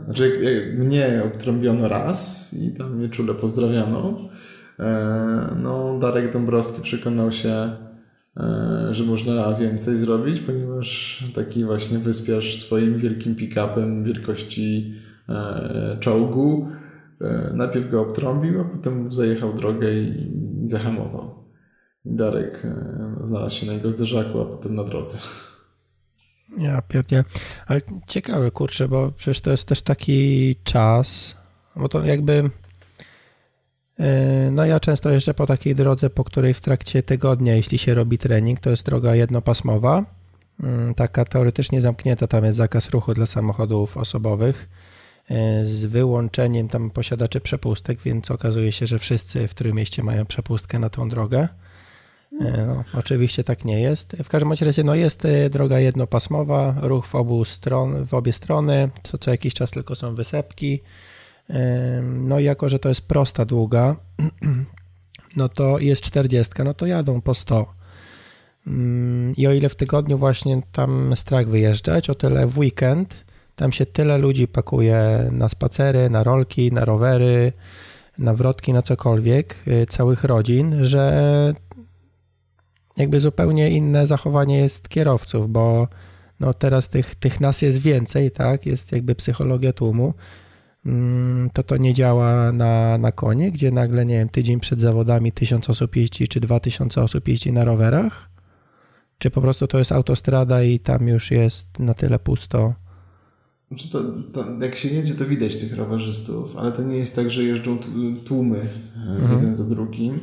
[0.05, 0.41] znaczy
[0.79, 4.29] mnie obtrąbiono raz i tam mnie czule pozdrawiano.
[5.57, 7.77] No, Darek Dąbrowski przekonał się
[8.91, 14.95] że można więcej zrobić, ponieważ taki właśnie wyspiarz swoim wielkim pick-upem wielkości
[15.29, 16.69] e, czołgu
[17.21, 21.45] e, najpierw go obtrąbił, a potem zajechał drogę i zahamował.
[22.05, 22.63] Darek
[23.25, 25.19] znalazł się na jego zderzaku, a potem na drodze.
[26.59, 27.25] Ja pierdzie.
[27.67, 31.35] Ale ciekawe, kurczę, bo przecież to jest też taki czas,
[31.77, 32.64] bo to jakby E,
[34.51, 38.19] no ja często jeżdżę po takiej drodze, po której w trakcie tygodnia, jeśli się robi
[38.19, 40.05] trening, to jest droga jednopasmowa,
[40.63, 44.69] mm, taka teoretycznie zamknięta, tam jest zakaz ruchu dla samochodów osobowych
[45.31, 50.27] e, z wyłączeniem tam posiadaczy przepustek, więc okazuje się, że wszyscy w którym mieście mają
[50.27, 51.49] przepustkę na tą drogę.
[52.41, 54.17] E, no, oczywiście tak nie jest.
[54.25, 59.19] W każdym razie no jest droga jednopasmowa, ruch w obu stron, w obie strony, co,
[59.19, 60.81] co jakiś czas tylko są wysepki.
[62.03, 63.97] No i jako, że to jest prosta długa,
[65.37, 67.75] no to jest 40, no to jadą po 100.
[68.67, 73.25] Mm, I o ile w tygodniu właśnie tam strach wyjeżdżać, o tyle w weekend
[73.57, 77.53] tam się tyle ludzi pakuje na spacery, na rolki, na rowery,
[78.19, 81.55] na wrotki, na cokolwiek, y, całych rodzin, że
[82.97, 85.89] jakby zupełnie inne zachowanie jest kierowców, bo
[86.41, 88.67] no teraz tych, tych nas jest więcej, tak?
[88.67, 90.15] Jest jakby psychologia tłumu.
[90.87, 95.33] Mm, to to nie działa na, na konie, gdzie nagle, nie wiem, tydzień przed zawodami
[95.33, 98.31] tysiąc osób jeździ, czy dwa tysiące osób jeździ na rowerach?
[99.19, 102.75] Czy po prostu to jest autostrada i tam już jest na tyle pusto?
[103.69, 107.31] Znaczy to, to, jak się jedzie, to widać tych rowerzystów, ale to nie jest tak,
[107.31, 107.79] że jeżdżą
[108.25, 109.33] tłumy e, mhm.
[109.33, 110.21] jeden za drugim.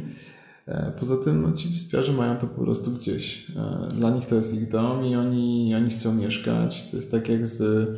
[0.68, 3.52] E, poza tym no, ci wyspiarze mają to po prostu gdzieś.
[3.56, 6.92] E, dla nich to jest ich dom i oni, oni chcą mieszkać.
[6.92, 7.90] To jest tak jak z,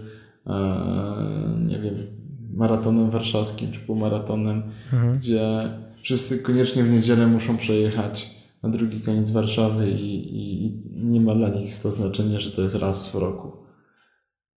[1.67, 2.22] nie wiem,
[2.55, 4.63] maratonem warszawskim czy półmaratonem,
[4.93, 5.17] mhm.
[5.17, 5.69] gdzie
[6.01, 11.35] wszyscy koniecznie w niedzielę muszą przejechać na drugi koniec Warszawy i, i, i nie ma
[11.35, 13.51] dla nich to znaczenia, że to jest raz w roku.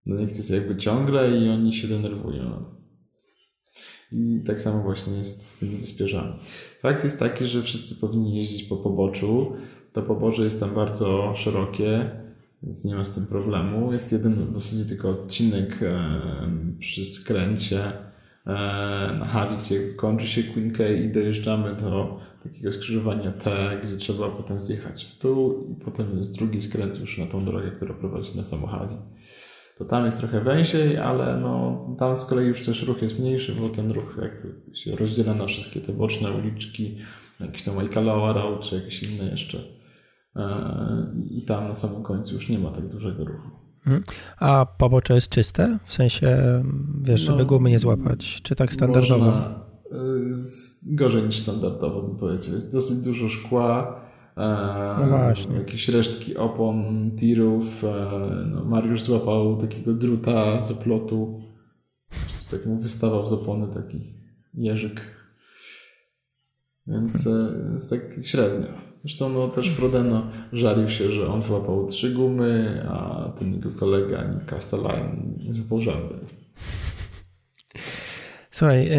[0.07, 2.65] Dla nich to jest jakby ciągle i oni się denerwują.
[4.13, 6.33] I tak samo właśnie jest z tymi wyspierzami.
[6.81, 9.53] Fakt jest taki, że wszyscy powinni jeździć po poboczu.
[9.93, 12.11] To pobocze jest tam bardzo szerokie,
[12.63, 13.93] więc nie ma z tym problemu.
[13.93, 15.81] Jest jeden w zasadzie tylko odcinek
[16.79, 17.93] przy skręcie
[19.19, 23.51] na Hawi, gdzie kończy się Queen K i dojeżdżamy do takiego skrzyżowania T,
[23.85, 27.71] gdzie trzeba potem zjechać w dół i potem jest drugi skręt już na tą drogę,
[27.71, 28.97] która prowadzi na samochawi
[29.79, 33.55] to tam jest trochę węziej, ale no, tam z kolei już też ruch jest mniejszy,
[33.55, 36.99] bo ten ruch jakby się rozdziela na wszystkie te boczne uliczki,
[37.41, 39.76] jakieś tam Waikalawa Road, czy jakieś inne jeszcze.
[40.37, 43.51] E, I tam na samym końcu już nie ma tak dużego ruchu.
[43.87, 44.03] Mhm.
[44.39, 45.79] A pobocze jest czyste?
[45.85, 46.39] W sensie,
[47.03, 48.41] wiesz, żeby no, gumy nie złapać?
[48.43, 49.25] Czy tak standardowo?
[49.25, 49.67] Można,
[50.93, 52.55] y, gorzej niż standardowo bym powiedział.
[52.55, 54.01] Jest dosyć dużo szkła,
[55.01, 55.57] no właśnie.
[55.57, 57.85] Jakieś resztki opon, tirów.
[58.47, 61.41] No Mariusz złapał takiego druta z oplotu.
[62.51, 64.15] Tak mu wystawał z opony taki
[64.55, 65.01] jeżyk.
[66.87, 68.86] Więc e, jest tak średnio.
[69.07, 74.25] Zresztą no, też Frodeno żalił się, że on złapał trzy gumy, a ten jego kolega
[75.45, 76.21] nie złapał żadnej.
[78.51, 78.91] Słuchaj,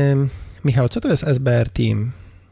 [0.65, 2.11] Michał, co to jest SBR Team?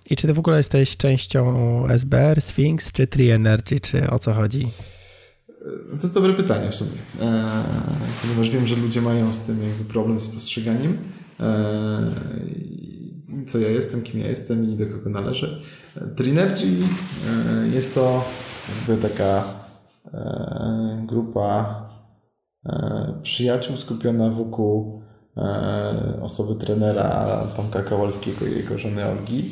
[0.09, 4.33] I czy ty w ogóle jesteś częścią SBR, Sphinx, czy Tree Energy, czy o co
[4.33, 4.67] chodzi?
[5.89, 6.91] To jest dobre pytanie w sumie,
[7.21, 7.63] e,
[8.21, 10.97] ponieważ wiem, że ludzie mają z tym jakby problem z postrzeganiem.
[11.39, 12.15] E,
[13.47, 15.57] co ja jestem, kim ja jestem i do kogo należę.
[16.15, 18.23] Trinergy e, jest to
[18.69, 19.43] jakby taka
[20.13, 21.81] e, grupa
[22.65, 25.05] e, przyjaciół skupiona wokół
[26.21, 29.51] osoby trenera Tomka Kowalskiego i jego żony Olgi.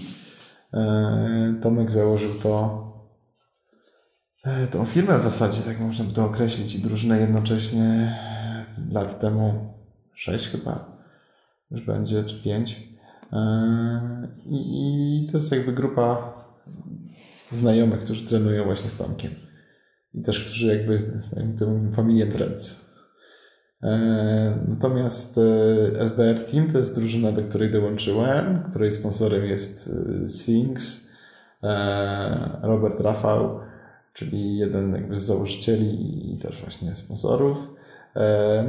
[1.61, 2.83] Tomek założył to
[4.71, 8.17] tą firmę w zasadzie, tak można by to określić, i drużynę jednocześnie
[8.91, 9.73] lat temu,
[10.13, 10.97] sześć chyba,
[11.71, 12.92] już będzie, czy 5.
[14.45, 16.33] I, I to jest jakby grupa
[17.51, 19.31] znajomych, którzy trenują właśnie z Tomkiem.
[20.13, 20.99] I też, którzy jakby,
[21.59, 22.83] to mówimy, familię Trends.
[23.83, 29.89] E, natomiast e, SBR Team to jest drużyna, do której dołączyłem, której sponsorem jest
[30.23, 31.07] e, Sphinx,
[32.61, 33.59] Robert Rafał,
[34.13, 37.73] czyli jeden jakby z założycieli i też właśnie sponsorów.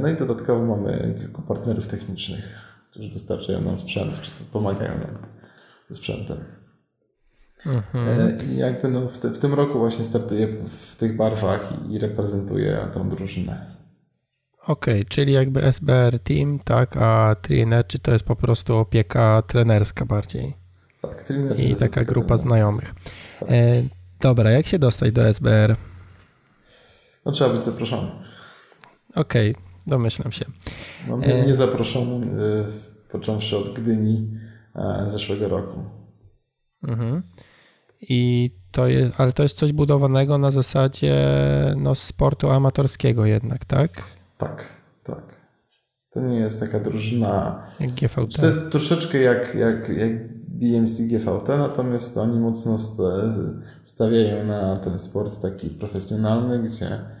[0.01, 5.17] No i dodatkowo mamy kilku partnerów technicznych, którzy dostarczają nam sprzęt, czy pomagają nam
[5.89, 6.37] ze sprzętem.
[7.65, 8.49] Mhm.
[8.49, 12.87] I jakby no w, te, w tym roku właśnie startuję w tych barwach i, reprezentuję
[12.93, 13.75] tą drużynę.
[14.67, 20.05] Okej, okay, czyli jakby SBR Team, tak, a Treenergy to jest po prostu opieka trenerska
[20.05, 20.57] bardziej.
[21.01, 22.93] Tak, Treenergy I taka grupa znajomych.
[23.39, 23.49] Tak.
[23.51, 23.83] E,
[24.19, 25.75] dobra, jak się dostać do SBR?
[27.25, 28.11] No trzeba być zaproszony.
[29.15, 30.45] Okej, okay, domyślam się.
[31.07, 31.55] No, nie, nie y,
[33.11, 34.31] począwszy od Gdyni
[34.75, 35.79] e, zeszłego roku.
[36.83, 37.21] Mhm.
[38.01, 41.15] I to jest, ale to jest coś budowanego na zasadzie
[41.77, 43.91] no, sportu amatorskiego jednak, tak?
[44.37, 44.69] Tak,
[45.03, 45.45] tak.
[46.09, 47.63] To nie jest taka drużyna.
[47.79, 48.35] Jak GVT.
[48.39, 50.11] To jest troszeczkę jak, jak, jak
[50.47, 52.77] BMC GVT, natomiast oni mocno
[53.83, 57.15] stawiają na ten sport taki profesjonalny, gdzie e,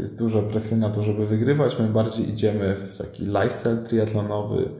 [0.00, 1.78] jest dużo presji na to, żeby wygrywać.
[1.78, 4.70] My bardziej idziemy w taki lifestyle triatlonowy.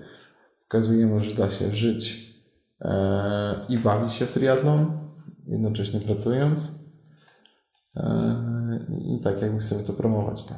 [0.62, 2.34] Pokazujemy, że da się żyć
[2.80, 4.98] e, i bawić się w triatlon,
[5.46, 6.80] jednocześnie pracując.
[7.96, 10.44] E, I tak jakby chcemy to promować.
[10.44, 10.54] To.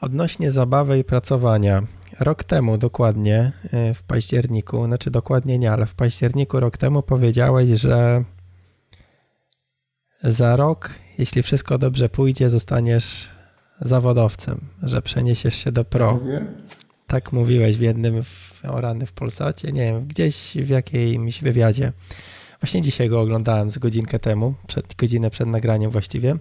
[0.00, 1.82] Odnośnie zabawy i pracowania.
[2.20, 7.80] Rok temu dokładnie, e, w październiku, znaczy dokładnie nie, ale w październiku rok temu powiedziałeś,
[7.80, 8.24] że
[10.22, 13.28] za rok, jeśli wszystko dobrze pójdzie, zostaniesz
[13.80, 16.20] zawodowcem, że przeniesiesz się do pro.
[17.06, 21.92] Tak mówiłeś w jednym w, o rany w Polsacie, nie wiem, gdzieś w jakimś wywiadzie.
[22.60, 26.36] Właśnie dzisiaj go oglądałem z godzinkę temu, przed, godzinę przed nagraniem właściwie.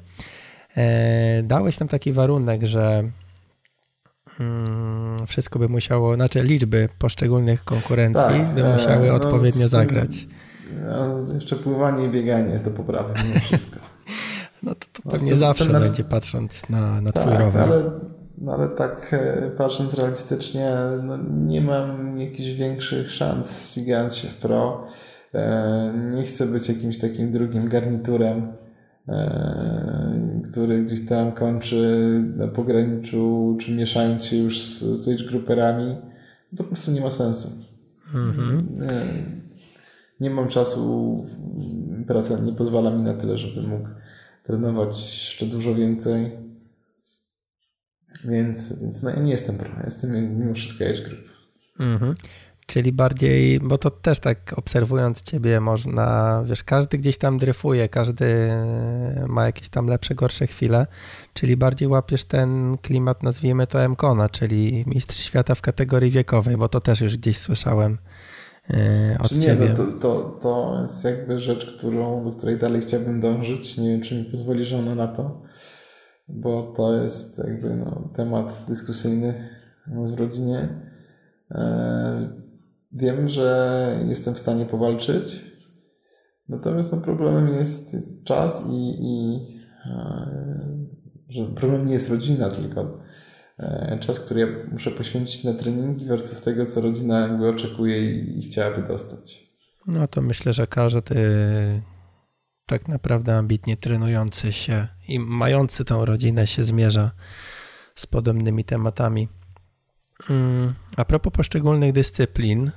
[0.77, 3.11] E, dałeś tam taki warunek, że
[4.39, 10.27] mm, wszystko by musiało, znaczy liczby poszczególnych konkurencji tak, by e, musiały no, odpowiednio zagrać.
[10.81, 13.79] No, jeszcze pływanie i bieganie jest do poprawy mimo wszystko.
[14.63, 17.63] no to, to no, pewnie zawsze ten, będzie patrząc na, na tak, twój rower.
[17.63, 17.83] ale
[18.37, 20.71] no ale tak e, patrząc realistycznie,
[21.03, 24.87] no nie mam jakichś większych szans ścigając się w pro.
[25.33, 28.53] E, nie chcę być jakimś takim drugim garniturem,
[29.07, 36.01] e, który gdzieś tam kończy na pograniczu, czy mieszając się już z, age.
[36.57, 37.49] To po prostu nie ma sensu.
[38.15, 38.67] Mhm.
[38.81, 39.44] Nie,
[40.19, 41.25] nie mam czasu,
[42.07, 43.89] praca nie pozwala mi na tyle, żeby mógł
[44.43, 46.31] trenować jeszcze dużo więcej.
[48.29, 51.21] Więc, więc no, nie jestem pro, jestem mimo wszystko age group.
[51.79, 52.15] Mhm.
[52.65, 58.49] Czyli bardziej, bo to też tak obserwując ciebie można, wiesz, każdy gdzieś tam dryfuje, każdy
[59.27, 60.87] ma jakieś tam lepsze, gorsze chwile,
[61.33, 66.69] czyli bardziej łapiesz ten klimat, nazwijmy to M-Kona, czyli mistrz świata w kategorii wiekowej, bo
[66.69, 67.97] to też już gdzieś słyszałem
[69.19, 69.55] od Czy nie.
[69.55, 74.15] To, to, to jest jakby rzecz, którą, do której dalej chciałbym dążyć, nie wiem, czy
[74.15, 75.41] mi pozwoli żona na to,
[76.27, 79.33] bo to jest jakby no, temat dyskusyjny
[79.87, 80.69] w rodzinie.
[81.51, 82.29] E,
[82.91, 85.41] wiem, że jestem w stanie powalczyć.
[86.49, 89.39] Natomiast no, problemem jest, jest czas i, i
[89.85, 90.27] e,
[91.29, 92.85] że problem nie jest rodzina, tylko e,
[93.99, 98.87] czas, który ja muszę poświęcić na treningi versus tego, co rodzina jakby oczekuje i, chciałaby
[98.87, 99.45] dostać.
[99.87, 101.01] No to myślę, że każdy
[102.65, 107.11] tak naprawdę ambitnie trenujący się i mający tą rodzinę się zmierza
[107.95, 109.27] z podobnymi tematami.
[110.29, 112.71] Mm, a propos poszczególnych dyscyplin,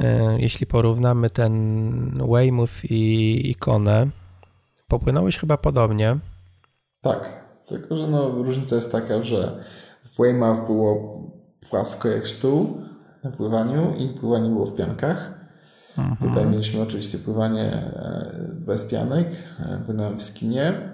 [0.00, 4.10] e, jeśli porównamy ten Weymouth i ikonę,
[4.88, 6.18] popłynąłeś chyba podobnie.
[7.00, 7.39] Tak,
[7.70, 9.64] tylko że no, różnica jest taka, że
[10.04, 11.20] w Weymouth było
[11.70, 12.80] płasko jak stół
[13.24, 15.40] na pływaniu i pływanie było w piankach.
[15.98, 16.16] Mhm.
[16.30, 19.28] Tutaj mieliśmy oczywiście pływanie e, bez pianek,
[19.60, 20.90] e, płynąłem w skinie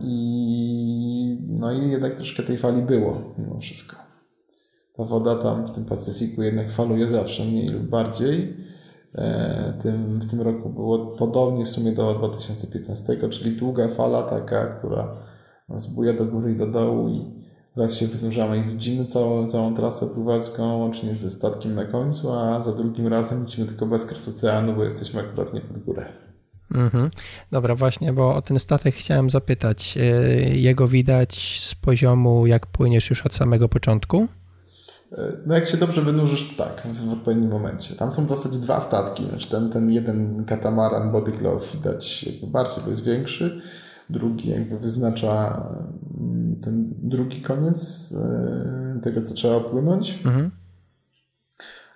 [0.00, 4.08] i no i jednak troszkę tej fali było mimo wszystko
[4.98, 8.56] ta woda tam w tym Pacyfiku jednak faluje zawsze mniej lub bardziej.
[9.14, 14.66] E, tym, w tym roku było podobnie w sumie do 2015, czyli długa fala taka,
[14.66, 15.16] która
[15.68, 17.24] nas buja do góry i do dołu i
[17.76, 22.60] raz się wynurzamy i widzimy całą, całą trasę pływacką, łącznie ze statkiem na końcu, a
[22.60, 26.06] za drugim razem widzimy tylko bezkres oceanu, bo jesteśmy akurat nie pod górę.
[26.74, 27.10] Mhm.
[27.50, 29.98] Dobra, właśnie, bo o ten statek chciałem zapytać.
[29.98, 30.02] E,
[30.50, 34.28] jego widać z poziomu, jak płyniesz już od samego początku?
[35.46, 37.94] No jak się dobrze wynurzysz, to tak, w, odpowiednim momencie.
[37.94, 39.24] Tam są w zasadzie dwa statki.
[39.24, 43.60] Znaczy ten, ten jeden katamaran Body Glove widać jakby bardziej, bo jest większy.
[44.10, 45.62] Drugi jakby wyznacza
[46.20, 50.18] mm, ten drugi koniec e, tego, co trzeba płynąć.
[50.24, 50.50] Mhm.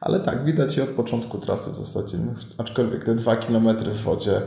[0.01, 2.19] Ale tak, widać je od początku trasy w zasadzie.
[2.19, 4.43] No, aczkolwiek te dwa kilometry w wodzie,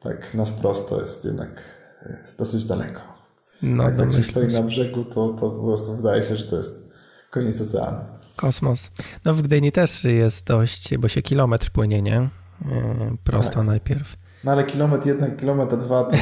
[0.00, 1.62] tak na wprost to jest jednak
[2.02, 3.00] e, dosyć daleko.
[3.62, 6.56] No, jak tak się stoi na brzegu, to, to po prostu wydaje się, że to
[6.56, 6.89] jest
[7.30, 7.98] Koniec oceanu.
[8.36, 8.90] Kosmos.
[9.24, 12.16] No w Gdyni też jest dość, bo się kilometr płynie, nie?
[12.16, 12.28] E,
[13.24, 13.66] prosto tak.
[13.66, 14.16] najpierw.
[14.44, 16.16] No ale kilometr jeden, kilometr dwa, to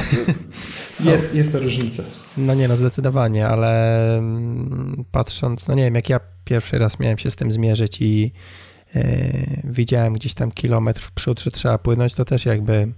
[1.09, 2.03] jest, jest to różnica.
[2.37, 7.17] No nie, no zdecydowanie, ale mm, patrząc, no nie wiem, jak ja pierwszy raz miałem
[7.17, 8.31] się z tym zmierzyć i
[8.95, 9.03] yy,
[9.63, 12.93] widziałem gdzieś tam kilometr w przód, że trzeba płynąć, to też jakby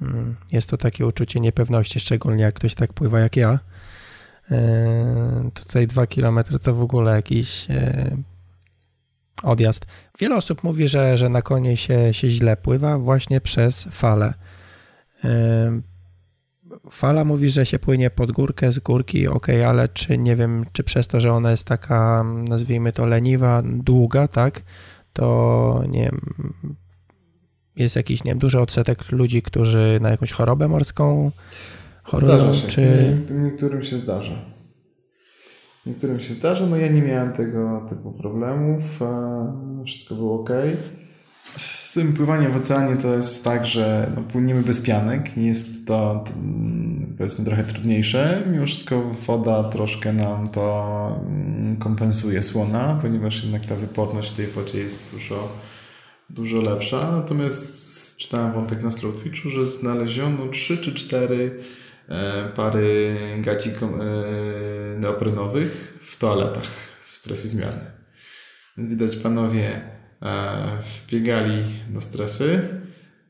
[0.00, 0.08] yy,
[0.52, 3.58] jest to takie uczucie niepewności, szczególnie jak ktoś tak pływa jak ja.
[4.50, 8.16] E, tutaj dwa kilometry to w ogóle jakiś e,
[9.42, 9.86] odjazd.
[10.18, 14.34] Wiele osób mówi, że, że na konie się, się źle pływa właśnie przez falę.
[15.24, 15.80] E,
[16.90, 20.84] fala mówi, że się płynie pod górkę, z górki, ok, ale czy nie wiem, czy
[20.84, 24.62] przez to, że ona jest taka, nazwijmy to leniwa, długa, tak,
[25.12, 26.20] to nie wiem,
[27.76, 31.30] jest jakiś, nie wiem, duży odsetek ludzi, którzy na jakąś chorobę morską
[32.06, 32.34] chorobą?
[32.34, 32.68] Zdarza się.
[32.68, 33.16] Czy...
[33.30, 34.36] Niektórym się zdarza.
[35.86, 36.66] Niektórym się zdarza.
[36.66, 38.82] No ja nie miałem tego typu problemów.
[39.86, 40.50] Wszystko było ok.
[41.56, 45.36] Z tym pływaniem w oceanie to jest tak, że no, płyniemy bez pianek.
[45.36, 46.24] Jest to
[47.16, 48.42] powiedzmy trochę trudniejsze.
[48.52, 54.46] Mimo wszystko woda troszkę nam to mm, kompensuje słona, ponieważ jednak ta wyporność w tej
[54.46, 55.48] wodzie jest dużo,
[56.30, 57.10] dużo lepsza.
[57.10, 61.85] Natomiast czytałem wątek na Slow Twitchu, że znaleziono 3 czy 4 E,
[62.56, 66.68] pary gaci e, neoprenowych w toaletach
[67.10, 67.80] w strefie zmiany.
[68.76, 69.80] Więc widać panowie
[70.22, 72.68] e, wbiegali do strefy,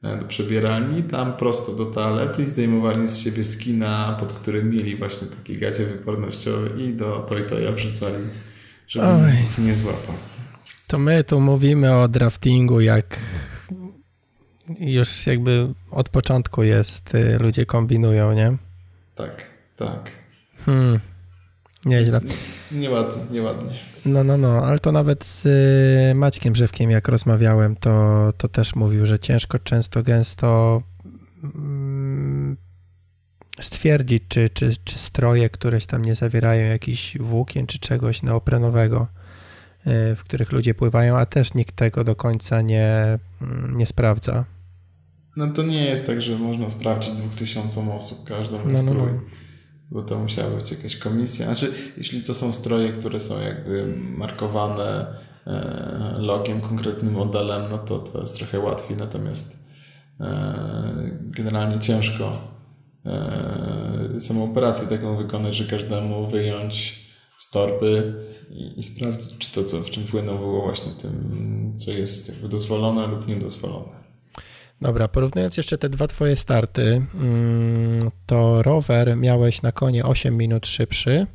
[0.02, 5.28] do przebieralni, tam prosto do toalety i zdejmowali z siebie skina, pod którym mieli właśnie
[5.28, 8.24] takie gacie wypornościowe i do to i to ja wrzucali,
[8.88, 9.06] żeby
[9.42, 10.14] nikt nie złapał.
[10.86, 13.18] To my tu mówimy o draftingu, jak
[14.80, 18.56] już jakby od początku jest, y, ludzie kombinują, nie?
[19.16, 20.10] Tak, tak.
[20.64, 21.00] Hmm.
[21.84, 22.20] Nieźle.
[22.72, 23.78] Nieładnie, nieładnie.
[24.06, 28.74] No, no, no, ale to nawet z y, Maćkiem Żywkiem, jak rozmawiałem, to, to też
[28.74, 30.82] mówił, że ciężko, często, gęsto
[31.44, 32.56] mm,
[33.60, 39.06] stwierdzić, czy, czy, czy stroje któreś tam nie zawierają jakichś włókien czy czegoś neoprenowego,
[39.86, 44.44] y, w których ludzie pływają, a też nikt tego do końca nie, mm, nie sprawdza.
[45.36, 48.96] No to nie jest tak, że można sprawdzić dwóch tysiącom osób każdą no, strój.
[48.96, 49.20] No, no
[49.90, 51.46] bo to musiała być jakaś komisja.
[51.46, 55.06] Znaczy, jeśli to są stroje, które są jakby markowane
[55.46, 59.66] e, logiem, konkretnym modelem, no to to jest trochę łatwiej, natomiast
[60.20, 62.38] e, generalnie ciężko
[63.06, 67.06] e, samą operację taką wykonać, że każdemu wyjąć
[67.38, 68.14] z torby
[68.50, 72.48] i, i sprawdzić, czy to, co w czym płyną, było właśnie tym, co jest jakby
[72.48, 74.05] dozwolone lub niedozwolone.
[74.80, 80.66] Dobra, porównując jeszcze te dwa twoje starty, mm, to rower miałeś na konie 8 minut
[80.66, 81.26] szybszy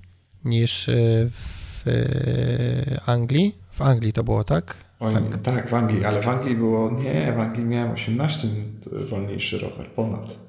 [0.46, 3.58] niż y, w y, Anglii.
[3.72, 4.76] W Anglii to było, tak?
[5.00, 5.14] Oj,
[5.44, 9.88] tak, w Anglii, ale w Anglii było, nie, w Anglii miałem 18 minut wolniejszy rower,
[9.92, 10.40] ponad.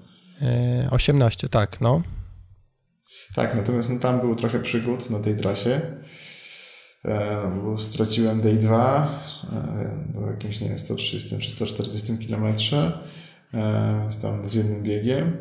[0.91, 2.03] 18, y, tak, no.
[3.35, 5.81] Tak, natomiast no, tam był trochę przygód na tej trasie.
[7.05, 9.19] E, straciłem Day 2
[10.15, 12.55] po jakimś, nie wiem, 130 czy 140 km
[14.23, 15.37] tam z jednym biegiem.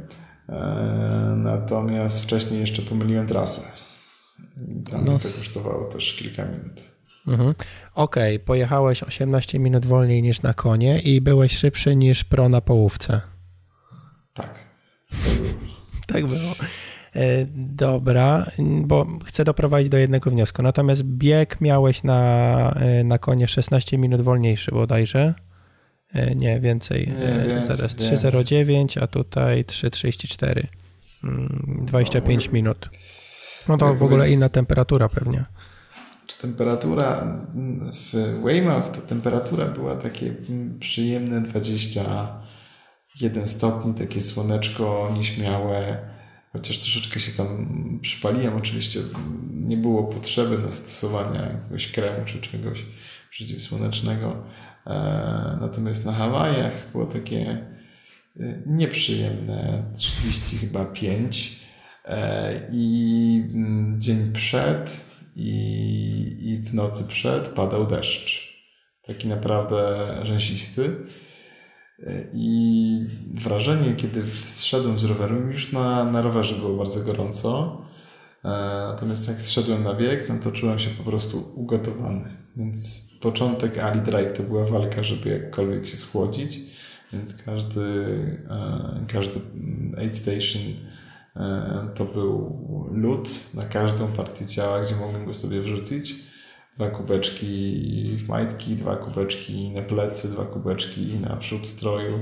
[0.50, 3.62] E, natomiast wcześniej jeszcze pomyliłem trasę.
[4.68, 5.20] I tam no.
[5.20, 6.92] to kosztowało też kilka minut.
[7.28, 7.54] Mhm.
[7.96, 8.46] Okej, okay.
[8.46, 13.22] pojechałeś 18 minut wolniej niż na konie i byłeś szybszy niż pro na połówce.
[14.34, 14.60] Tak.
[16.08, 16.56] tak było.
[17.16, 20.62] E, dobra, bo chcę doprowadzić do jednego wniosku.
[20.62, 25.34] Natomiast bieg miałeś na, e, na konie 16 minut wolniejszy bodajże.
[26.14, 27.08] E, nie, więcej.
[27.08, 30.68] Nie, więcej Zaraz 3,09, a tutaj 3,34.
[31.86, 32.90] 25 no, minut.
[33.68, 35.46] No to w ogóle inna temperatura pewnie.
[36.28, 37.38] Czy temperatura
[37.94, 40.34] w Weymouth to temperatura była takie
[40.80, 46.11] przyjemne 21 stopni, takie słoneczko nieśmiałe
[46.54, 49.00] Chociaż troszeczkę się tam przypaliłem, oczywiście
[49.54, 52.86] nie było potrzeby na stosowania jakiegoś kremu czy czegoś
[53.30, 54.44] przeciwsłonecznego.
[54.88, 57.42] E, natomiast na Hawajach było takie
[58.40, 61.60] e, nieprzyjemne 30 chyba 5
[62.06, 68.52] e, i mm, dzień przed i, i w nocy przed padał deszcz.
[69.02, 70.96] Taki naprawdę rzęsisty.
[72.34, 77.82] I wrażenie, kiedy zszedłem z roweru, już na, na rowerze było bardzo gorąco.
[78.46, 78.50] E,
[78.88, 82.30] natomiast jak zszedłem na bieg, no to czułem się po prostu ugotowany.
[82.56, 86.60] Więc początek Ali Drive to była walka, żeby jakkolwiek się schłodzić.
[87.14, 87.82] Więc każdy,
[88.50, 89.40] e, każdy
[89.98, 90.62] aid station
[91.36, 92.60] e, to był
[92.92, 96.31] lód na każdą partię ciała, gdzie mogłem go sobie wrzucić
[96.76, 102.20] dwa kubeczki w majtki, dwa kubeczki na plecy, dwa kubeczki na przód stroju.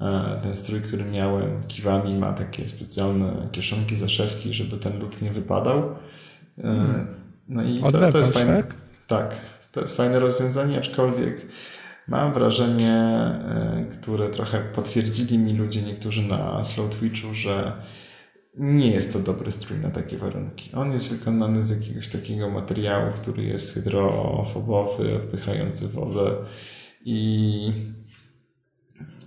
[0.00, 5.30] E, ten strój, który miałem, kiwami ma takie specjalne kieszonki, zaszewki, żeby ten lód nie
[5.30, 5.96] wypadał.
[6.58, 7.06] E,
[7.48, 8.56] no i to, to jest fajne.
[8.62, 8.74] Tak?
[9.06, 9.34] tak,
[9.72, 11.46] to jest fajne rozwiązanie, aczkolwiek
[12.08, 17.72] mam wrażenie, e, które trochę potwierdzili mi ludzie niektórzy na Slow Twitchu, że
[18.54, 20.72] nie jest to dobry strój na takie warunki.
[20.74, 26.34] On jest wykonany z jakiegoś takiego materiału, który jest hydrofobowy, odpychający wodę
[27.04, 27.72] i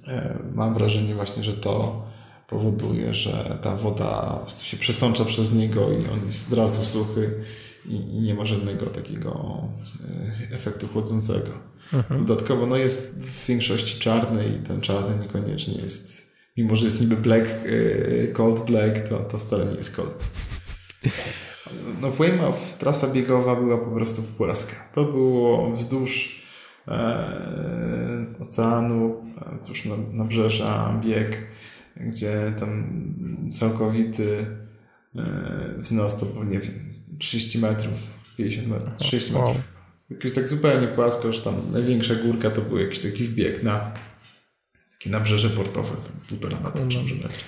[0.07, 2.05] e, mam wrażenie właśnie, że to
[2.47, 7.43] powoduje, że ta woda się przesącza przez niego i on jest od razu suchy
[7.85, 9.61] i nie ma żadnego takiego
[10.51, 11.51] e, efektu chłodzącego.
[11.93, 12.25] Mhm.
[12.25, 16.24] Dodatkowo no jest w większości czarny i ten czarny niekoniecznie jest
[16.57, 20.23] mimo że jest niby black, e, cold black, to, to wcale nie jest cold.
[22.01, 24.75] No w Weymouth trasa biegowa była po prostu płaska.
[24.93, 26.43] To było wzdłuż
[26.87, 27.25] e,
[28.39, 29.23] oceanu,
[29.61, 31.47] wzdłuż nabrzeża bieg,
[31.97, 32.83] gdzie tam
[33.51, 34.45] całkowity
[35.15, 36.73] e, wznos to był, nie wiem,
[37.19, 37.93] 30 metrów,
[38.37, 39.57] 50 metrów, 30 metrów.
[40.09, 43.91] Jakieś tak zupełnie płasko, że tam największa górka to był jakiś taki wbieg na
[44.97, 45.95] takie nabrzeże portowe,
[46.29, 46.87] półtora metra, no.
[46.87, 47.39] trzy metra.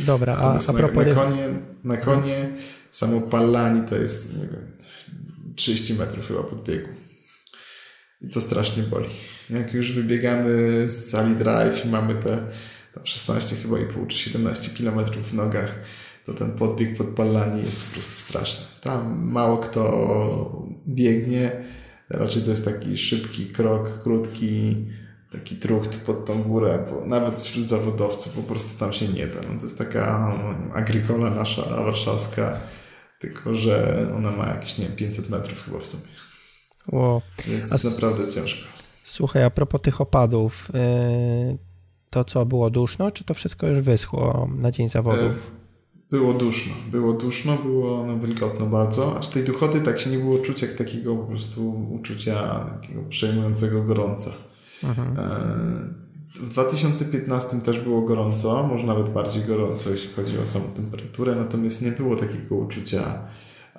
[0.00, 1.06] Dobra, a, a propos...
[1.06, 1.48] Na, konie,
[1.84, 2.48] na konie
[2.90, 4.72] samo Pallani to jest, nie wiem,
[5.56, 6.88] 30 metrów chyba podbiegu.
[8.20, 9.08] I to strasznie boli.
[9.50, 10.48] Jak już wybiegamy
[10.88, 12.46] z sali drive i mamy te
[12.94, 15.78] tam 16 chyba i pół czy 17 kilometrów w nogach,
[16.26, 18.64] to ten podbieg pod Pallani jest po prostu straszny.
[18.80, 21.50] Tam mało kto biegnie,
[22.10, 24.76] raczej to jest taki szybki krok, krótki,
[25.32, 29.40] taki trucht pod tą górę, bo nawet wśród zawodowców po prostu tam się nie da.
[29.52, 32.56] No to jest taka no, agrykola nasza warszawska,
[33.18, 36.12] Tylko, że ona ma jakieś, nie wiem, 500 metrów chyba w sumie.
[36.92, 37.22] Wow.
[37.46, 38.66] Więc jest naprawdę ciężko.
[39.04, 41.58] Słuchaj, a propos tych opadów, yy,
[42.10, 45.32] to co, było duszno, czy to wszystko już wyschło na dzień zawodów?
[45.32, 45.62] E,
[46.10, 50.18] było duszno, było duszno, było no, wilgotno bardzo, a z tej duchoty tak się nie
[50.18, 54.30] było czuć jak takiego po prostu uczucia takiego przejmującego gorąca.
[54.84, 55.18] Mhm.
[55.18, 56.02] E,
[56.40, 61.82] w 2015 też było gorąco, może nawet bardziej gorąco, jeśli chodzi o samą temperaturę, natomiast
[61.82, 63.18] nie było takiego uczucia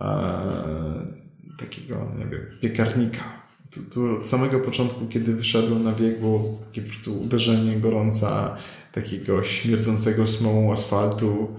[0.01, 1.24] e,
[1.60, 3.43] takiego, nie wiem, piekarnika.
[3.74, 8.58] Tu, tu, od samego początku, kiedy wyszedłem na bieg, było takie po prostu uderzenie gorąca,
[8.91, 11.58] takiego śmierdzącego smołą asfaltu.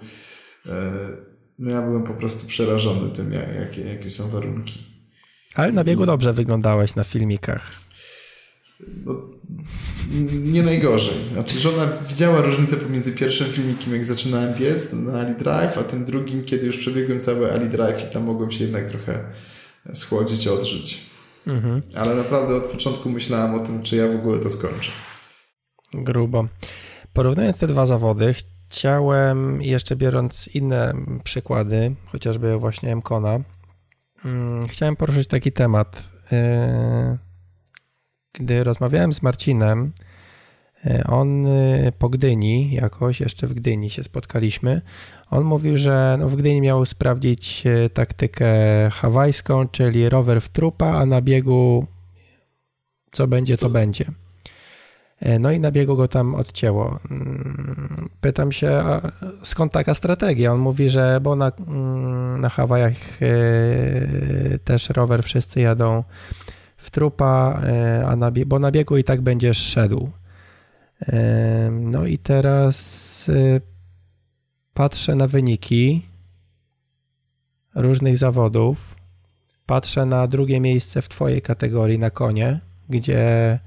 [0.66, 0.92] E,
[1.58, 4.84] no ja byłem po prostu przerażony tym, jakie, jakie są warunki.
[5.54, 7.70] Ale na biegu dobrze wyglądałeś na filmikach.
[9.04, 9.14] No,
[10.44, 11.14] nie najgorzej.
[11.32, 16.04] Znaczy, żona widziała różnicę pomiędzy pierwszym filmikiem, jak zaczynałem biec na Ali Drive, a tym
[16.04, 19.24] drugim, kiedy już przebiegłem cały Ali Drive i tam mogłem się jednak trochę
[19.92, 21.00] schłodzić, odżyć.
[21.46, 21.82] Mhm.
[21.94, 24.92] Ale naprawdę od początku myślałem o tym, czy ja w ogóle to skończę.
[25.94, 26.46] Grubo.
[27.12, 28.34] Porównując te dwa zawody,
[28.68, 33.40] chciałem jeszcze biorąc inne przykłady, chociażby właśnie Mkona,
[34.24, 36.02] mm, chciałem poruszyć taki temat.
[36.32, 37.33] Yy
[38.34, 39.92] gdy rozmawiałem z Marcinem,
[40.86, 44.82] e, on e, po Gdyni, jakoś jeszcze w Gdyni się spotkaliśmy,
[45.30, 48.46] on mówił, że no w Gdyni miał sprawdzić e, taktykę
[48.92, 51.86] hawajską, czyli rower w trupa, a na biegu
[53.12, 54.04] co będzie, to będzie.
[55.40, 56.98] No i na biegu go tam odcięło.
[57.10, 58.84] Mm, pytam się,
[59.42, 60.52] skąd taka strategia?
[60.52, 63.18] On mówi, że bo na, mm, na Hawajach
[64.64, 66.04] też rower wszyscy jadą
[66.84, 70.10] w trupa, e, a na, bo na biegu i tak będziesz szedł.
[71.08, 73.60] E, no i teraz e,
[74.74, 76.02] patrzę na wyniki
[77.74, 78.96] różnych zawodów.
[79.66, 83.58] Patrzę na drugie miejsce w Twojej kategorii na konie, gdzie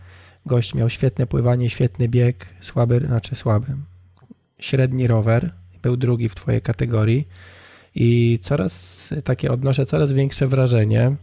[0.45, 3.67] gość miał świetne pływanie, świetny bieg, słaby, znaczy słaby,
[4.59, 7.27] średni rower, był drugi w Twojej kategorii
[7.95, 11.15] i coraz takie odnoszę coraz większe wrażenie,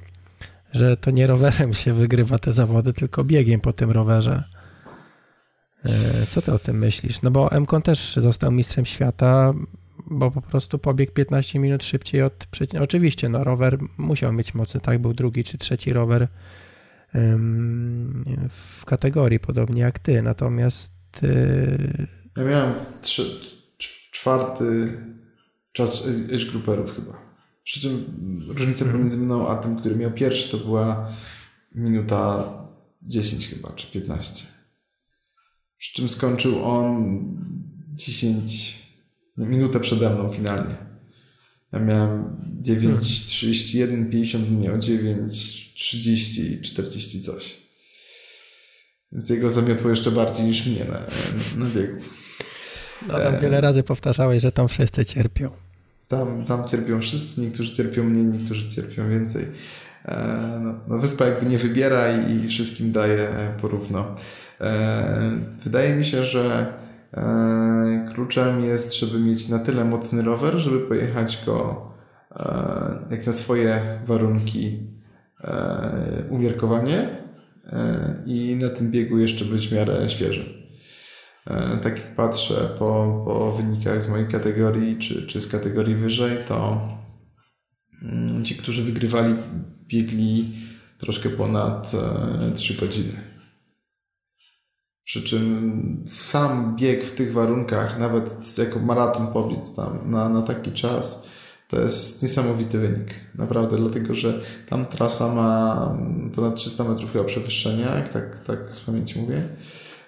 [0.74, 4.44] że to nie rowerem się wygrywa te zawody, tylko biegiem po tym rowerze.
[5.84, 7.22] E, co ty o tym myślisz?
[7.22, 9.52] No bo Mkon też został mistrzem świata,
[10.06, 12.46] bo po prostu pobiegł 15 minut szybciej od...
[12.80, 14.98] Oczywiście, no rower musiał mieć mocy, tak?
[14.98, 16.28] Był drugi czy trzeci rower
[18.48, 20.22] w kategorii, podobnie jak ty.
[20.22, 20.90] Natomiast...
[21.22, 22.72] E, ja miałem
[24.10, 24.92] czwarty
[25.72, 27.34] czas age grouperów chyba.
[27.64, 28.04] Przy czym
[28.48, 31.12] różnica pomiędzy mną a tym, który miał pierwszy, to była
[31.74, 32.50] minuta
[33.02, 34.46] 10 chyba, czy 15.
[35.76, 37.24] Przy czym skończył on
[37.92, 38.74] 10,
[39.36, 40.76] minutę przede mną finalnie.
[41.72, 47.56] Ja miałem 9.31, 50 miał 9.30, 40 coś.
[49.12, 51.00] Więc jego zamiotło jeszcze bardziej niż mnie na,
[51.64, 52.02] na biegu.
[53.08, 55.63] No, tam wiele razy powtarzałeś, że tam wszyscy cierpią.
[56.09, 59.46] Tam, tam cierpią wszyscy, niektórzy cierpią mniej, niektórzy cierpią więcej.
[60.05, 63.28] E, no, no wyspa jakby nie wybiera i, wszystkim daje
[63.61, 64.14] porówno.
[64.61, 66.66] E, wydaje mi się, że
[67.14, 71.94] e, kluczem jest, żeby mieć na tyle mocny rower, żeby pojechać go
[73.11, 74.86] jak na swoje warunki
[76.30, 77.09] umiarkowanie
[78.26, 80.63] i na tym biegu jeszcze być w miarę świeży.
[81.47, 86.38] E, tak jak patrzę po, po wynikach z mojej kategorii, czy, czy z kategorii wyżej,
[86.49, 86.88] to
[88.03, 89.34] mm, ci, którzy wygrywali,
[89.86, 90.55] biegli
[90.99, 91.92] troszkę ponad
[92.55, 93.12] 3 e, godziny.
[95.05, 100.72] Przy czym sam bieg w tych warunkach, nawet jako maraton pobiec tam na, na taki
[100.72, 101.28] czas,
[101.68, 103.14] to jest niesamowity wynik.
[103.34, 105.99] Naprawdę, dlatego że tam trasa ma
[106.34, 109.49] ponad 300 metrów chyba przewyższenia, jak tak, tak z pamięci mówię.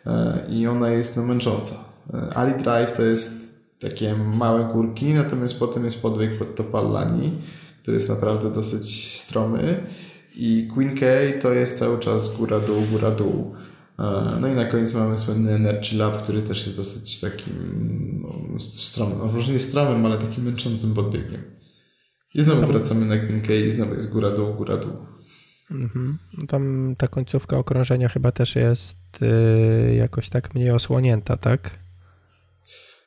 [0.06, 1.74] E, i ona jest no, męcząca.
[2.14, 7.32] E, Ali Drive to jest takie małe górki, natomiast potem jest podbieg pod Topallani,
[7.82, 9.86] który jest naprawdę dosyć stromy
[10.36, 11.06] i Queen K
[11.42, 13.54] to jest cały czas góra-dół, góra-dół.
[13.98, 17.54] E, no i na koniec mamy słynny Energy Lab, który też jest dosyć takim
[18.22, 21.42] no, stromym, no, może nie stromym, ale takim męczącym podbiegiem.
[22.34, 24.92] I znowu wracamy na Queen K i znowu jest góra-dół, góra-dół.
[25.70, 26.18] Mhm.
[26.48, 31.70] Tam ta końcówka okrążenia chyba też jest y, jakoś tak mniej osłonięta, tak?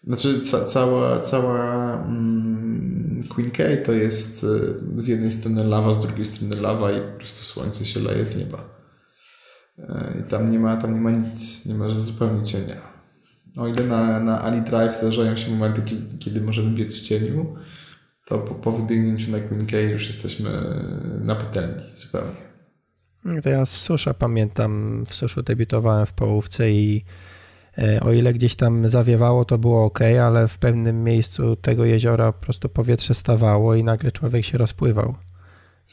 [0.04, 6.02] Znaczy ca cała, cała mm, Queen K to jest y, z jednej strony lawa, z
[6.02, 8.80] drugiej strony lawa i po prostu słońce się leje z nieba.
[9.80, 9.84] Y,
[10.20, 12.90] I tam nie ma, tam nie ma nic, nie ma zupełnie cienia.
[13.58, 17.56] O ile na, na Ali Drive zdarzają się momenty, kiedy, kiedy możemy biec w cieniu,
[18.26, 20.50] to po, po wybiegnięciu na Queen K już jesteśmy
[21.22, 22.49] na patelni zupełnie.
[23.44, 27.06] To ja z susza pamiętam, w suszu debiutowałem w połówce i
[27.78, 32.32] e, o ile gdzieś tam zawiewało, to było ok, ale w pewnym miejscu tego jeziora
[32.32, 35.16] po prostu powietrze stawało i nagle człowiek się rozpływał.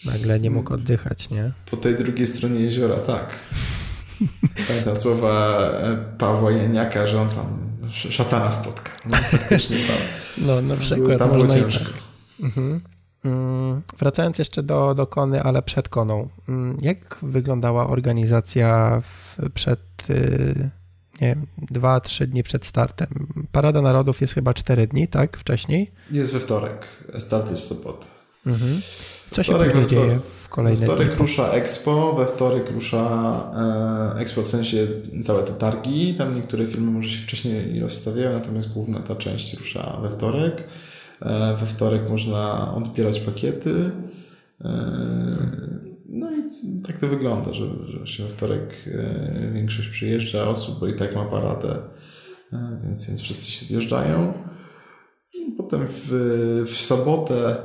[0.04, 1.52] Nagle nie mógł oddychać, nie?
[1.70, 3.38] Po tej drugiej stronie jeziora, tak.
[4.68, 7.58] Pamiętam słowa e, Pawła Janiaka, że on tam
[7.90, 8.92] szatana spotka.
[9.10, 9.16] No.
[10.46, 11.18] No, na przykład.
[11.18, 11.84] Tam było ciężko.
[11.84, 12.02] Tak.
[12.42, 12.80] Mhm.
[13.26, 16.28] Mm, wracając jeszcze do, do Kony, ale przed Koną.
[16.48, 20.70] Mm, jak wyglądała organizacja w, przed, y,
[21.20, 23.08] nie wiem, dwa, trzy dni przed startem?
[23.52, 25.36] Parada Narodów jest chyba cztery dni, tak?
[25.36, 25.90] Wcześniej?
[26.10, 26.86] Jest we wtorek.
[27.18, 28.06] Start jest sobota.
[28.46, 28.80] Mhm.
[29.30, 31.18] Co się później wtorek, dzieje w kolejne We wtorek dni?
[31.18, 33.04] rusza Expo, we wtorek rusza
[34.16, 34.86] e, Expo w sensie
[35.24, 36.14] całe te targi.
[36.14, 40.64] Tam niektóre filmy może się wcześniej rozstawiają, natomiast główna ta część rusza we wtorek.
[41.22, 43.90] E, we wtorek można odbierać pakiety.
[44.60, 44.70] E,
[46.08, 46.42] no i
[46.86, 47.66] tak to wygląda, że,
[48.04, 51.76] się we wtorek e, większość przyjeżdża osób, bo i tak ma paradę,
[52.84, 54.32] więc, więc wszyscy się zjeżdżają.
[55.56, 57.56] Potem w, w sobotę,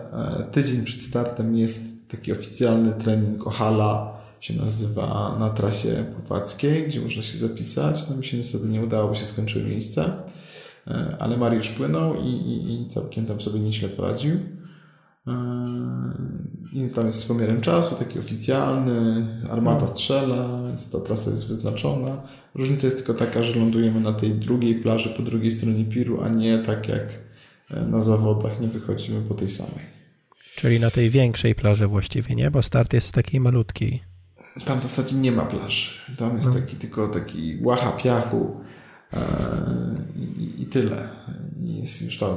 [0.52, 7.24] tydzień przed startem, jest taki oficjalny trening Ohala, się nazywa na trasie pływackiej, gdzie można
[7.24, 8.10] się zapisać.
[8.10, 10.24] No mi się niestety nie udało, bo się skończyły miejsca.
[10.92, 14.40] E, ale Mariusz płynął i, i, i całkiem tam sobie nieźle poradził.
[15.28, 15.34] E,
[16.74, 20.50] I tam jest z pomiarem czasu, taki oficjalny, armata strzela,
[20.92, 22.22] ta trasa jest wyznaczona.
[22.56, 26.30] Różnica jest tylko taka, że lądujemy na tej drugiej plaży po drugiej stronie piru, a
[26.30, 27.20] nie tak jak
[27.72, 29.92] e, na zawodach, nie wychodzimy po tej samej.
[30.56, 32.52] Czyli na tej większej plaży właściwie, nie?
[32.52, 34.04] Bo start jest z takiej malutkiej.
[34.66, 35.90] Tam w zasadzie nie ma plaży.
[36.18, 36.54] Tam jest no.
[36.54, 38.62] taki tylko taki łacha piachu
[40.38, 41.10] i, i tyle.
[41.64, 42.32] Jest już tam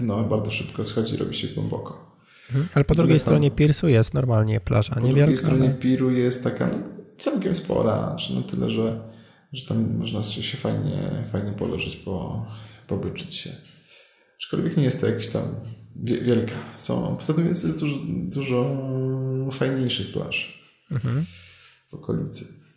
[0.00, 2.18] dno bardzo szybko schodzi, robi się głęboko.
[2.48, 2.68] Mhm.
[2.74, 6.66] Ale po drugiej tam, stronie Pirsu jest normalnie plaża, Po drugiej stronie Piru jest taka
[6.66, 6.78] no,
[7.18, 9.00] całkiem spora, znaczy no tyle, że,
[9.52, 12.46] że tam można się fajnie, fajnie poleżeć, po,
[12.86, 13.50] pobyczyć się.
[14.36, 15.42] Aczkolwiek nie jest to jakiś tam
[16.02, 16.54] wielka.
[16.76, 18.76] Są, poza tym jest dużo, dużo
[19.52, 21.26] fajniejszych plaż mhm.
[21.90, 22.67] w okolicy.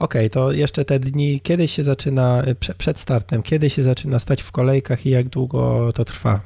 [0.00, 4.18] Okej, okay, to jeszcze te dni, kiedy się zaczyna, prze, przed startem, kiedy się zaczyna
[4.18, 6.40] stać w kolejkach i jak długo to trwa?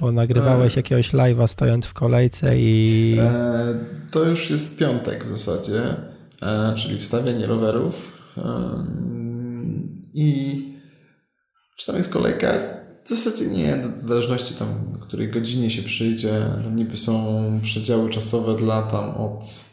[0.00, 0.78] Bo nagrywałeś e...
[0.78, 3.16] jakiegoś live'a stojąc w kolejce i...
[3.20, 3.74] E,
[4.10, 5.82] to już jest piątek w zasadzie,
[6.42, 8.18] e, czyli wstawianie rowerów
[10.14, 10.58] i
[11.76, 12.52] czy tam jest kolejka?
[13.04, 16.32] W zasadzie nie, w zależności tam, o której godzinie się przyjdzie.
[16.74, 19.71] Niby są przedziały czasowe dla tam od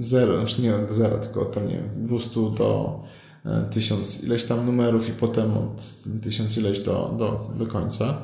[0.00, 3.00] zero, znaczy nie od zera, tylko od tam, nie wiem, 200 do
[3.70, 5.82] 1000 ileś tam numerów i potem od
[6.22, 8.18] 1000 ileś do, do, do końca.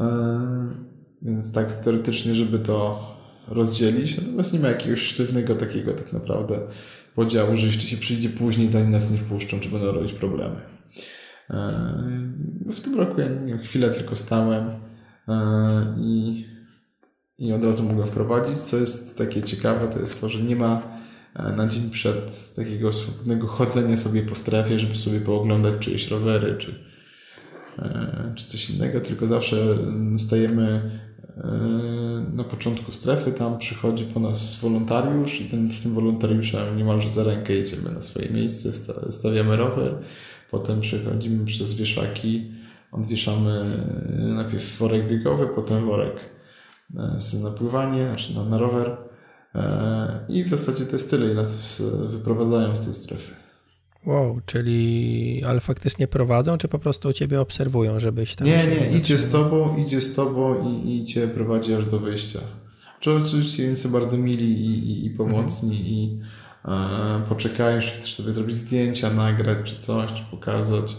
[0.00, 0.08] E,
[1.22, 3.08] więc tak teoretycznie, żeby to
[3.48, 6.60] rozdzielić, natomiast nie ma jakiegoś sztywnego takiego tak naprawdę
[7.14, 10.60] podziału, że jeśli się przyjdzie później, to oni nas nie wpuszczą, czy będą robić problemy.
[11.50, 11.72] E,
[12.72, 14.70] w tym roku ja chwilę tylko stałem
[15.28, 16.44] e, i
[17.42, 18.56] i od razu mogę wprowadzić.
[18.56, 20.82] Co jest takie ciekawe, to jest to, że nie ma
[21.34, 26.56] e, na dzień przed takiego swobodnego chodzenia sobie po strefie, żeby sobie pooglądać czyjeś rowery,
[26.58, 26.74] czy,
[27.78, 30.90] e, czy coś innego, tylko zawsze mm, stajemy
[31.36, 31.50] e,
[32.32, 37.24] na początku strefy, tam przychodzi po nas wolontariusz i ten, z tym wolontariuszem niemalże za
[37.24, 38.72] rękę jedziemy na swoje miejsce,
[39.10, 39.94] stawiamy rower,
[40.50, 42.52] potem przechodzimy przez wieszaki,
[42.92, 43.64] odwieszamy
[44.18, 46.32] najpierw worek biegowy, potem worek
[47.42, 48.96] na pływanie, znaczy na, na rower.
[49.54, 53.42] E, I w zasadzie to jest tyle, ile nas wyprowadzają z tej strefy.
[54.06, 58.46] Wow, czyli ale faktycznie prowadzą, czy po prostu ciebie obserwują, żebyś tam.
[58.46, 62.38] Nie, nie, idzie z tobą, idzie z tobą i, i cię prowadzi aż do wyjścia.
[63.00, 65.88] Czy oczywiście oni są bardzo mili i, i, i pomocni mhm.
[65.88, 66.20] i
[66.64, 70.96] e, poczekają, jeśli chcesz sobie zrobić zdjęcia, nagrać czy coś, czy pokazać.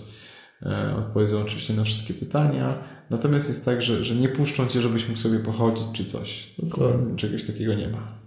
[0.66, 2.74] E, odpowiedzą oczywiście na wszystkie pytania.
[3.10, 6.52] Natomiast jest tak, że, że nie puszczą cię, żebyś mógł sobie pochodzić czy coś.
[6.70, 8.24] To, to czegoś takiego nie ma.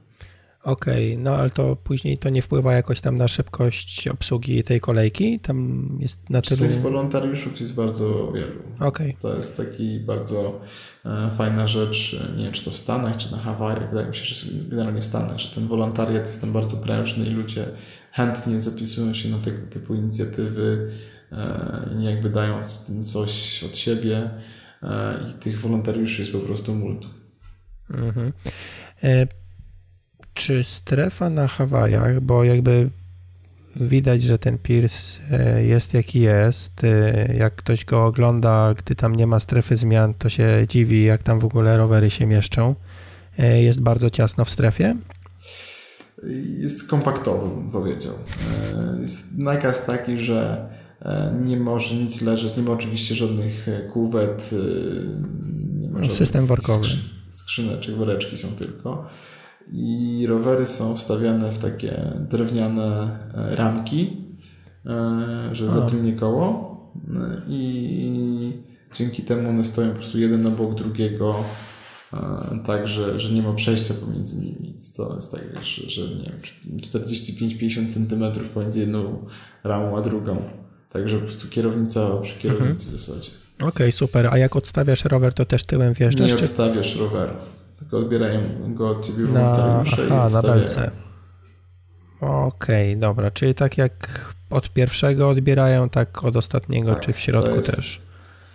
[0.67, 4.81] Okej, okay, no ale to później to nie wpływa jakoś tam na szybkość obsługi tej
[4.81, 5.41] kolejki?
[5.41, 6.69] Tam jest na tyle...
[6.69, 8.63] Tych wolontariuszów jest bardzo wielu.
[8.81, 9.11] Okay.
[9.23, 10.61] To jest taki bardzo
[11.05, 14.35] e, fajna rzecz, nie wiem czy to w Stanach, czy na Hawajach, wydaje mi się,
[14.35, 17.65] że generalnie w Stanach, że ten wolontariat jest tam bardzo prężny i ludzie
[18.13, 20.91] chętnie zapisują się na tego typu inicjatywy,
[21.33, 22.55] e, jakby dają
[23.05, 24.31] coś od siebie.
[24.83, 27.11] E, i tych wolontariuszy jest po prostu multum.
[27.91, 28.33] Mhm.
[29.03, 29.27] E,
[30.35, 32.91] czy strefa na Hawajach, bo jakby
[33.81, 35.19] widać, że ten Pierce
[35.59, 36.85] jest jaki jest.
[36.85, 41.23] E, jak ktoś go ogląda, gdy tam nie ma strefy zmian, to się dziwi, jak
[41.23, 42.75] tam w ogóle rowery się mieszczą.
[43.39, 44.97] E, jest bardzo ciasno w strefie.
[46.59, 48.15] Jest kompaktowy, bym powiedział.
[49.01, 50.69] Jest nakaz taki, że
[51.45, 54.51] nie może nic leżeć, nie ma oczywiście żadnych kuwet,
[55.81, 56.89] nie ma System workowy.
[57.29, 59.09] Skrzyneczek, woreczki są tylko
[59.73, 64.17] i rowery są wstawiane w takie drewniane e, ramki,
[64.87, 66.77] e, że zatylnie koło
[67.49, 68.53] i
[68.95, 71.35] dzięki temu one stoją po prostu jeden obok drugiego
[72.13, 72.19] e,
[72.67, 74.75] tak, że, że nie ma przejścia pomiędzy nimi.
[74.97, 79.27] To jest tak, że, że nie wiem, 45-50 cm pomiędzy jedną
[79.65, 80.43] ramą a drugą.
[80.93, 82.97] Także po prostu kierownica przy kierownicy mhm.
[82.97, 83.31] w zasadzie.
[83.57, 84.27] Okej, okay, super.
[84.27, 86.31] A jak odstawiasz rower, to też tyłem wjeżdżasz?
[86.31, 86.45] Nie czy...
[86.45, 87.33] odstawiasz roweru.
[87.79, 88.41] Tylko odbierają
[88.75, 90.91] go od ciebie wolontariusze na, aha, na belce.
[92.21, 93.31] Okej, okay, dobra.
[93.31, 98.01] Czyli tak jak od pierwszego odbierają, tak od ostatniego, tak, czy w środku jest, też.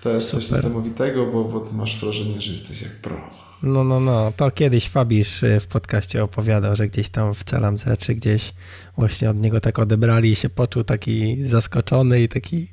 [0.03, 0.45] To jest Super.
[0.45, 3.21] coś niesamowitego, bo, bo ty masz wrażenie, że jesteś jak pro.
[3.63, 4.33] No, no, no.
[4.37, 8.53] To kiedyś Fabisz y, w podcaście opowiadał, że gdzieś tam w Celamce, czy gdzieś
[8.97, 12.67] właśnie od niego tak odebrali i się poczuł taki zaskoczony i taki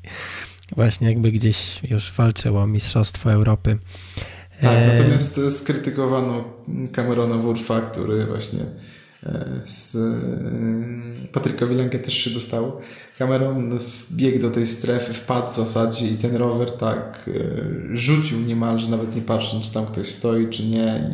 [0.76, 3.78] właśnie jakby gdzieś już walczył o Mistrzostwo Europy.
[4.60, 6.44] Tak, e, natomiast skrytykowano
[6.92, 8.60] Camerona Wurfa, który właśnie
[9.64, 12.80] z e, Patrykowi Lange też się dostał.
[13.18, 17.30] Cameron wbiegł do tej strefy, wpadł w zasadzie i ten rower tak
[17.92, 21.10] rzucił niemalże, nawet nie patrząc, czy tam ktoś stoi, czy nie.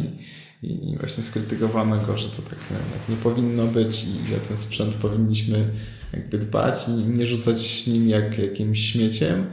[0.63, 4.57] I, i właśnie skrytykowano go, że to tak, tak nie powinno być i że ten
[4.57, 5.69] sprzęt powinniśmy
[6.13, 9.47] jakby dbać i nie rzucać nim jak jakimś śmieciem.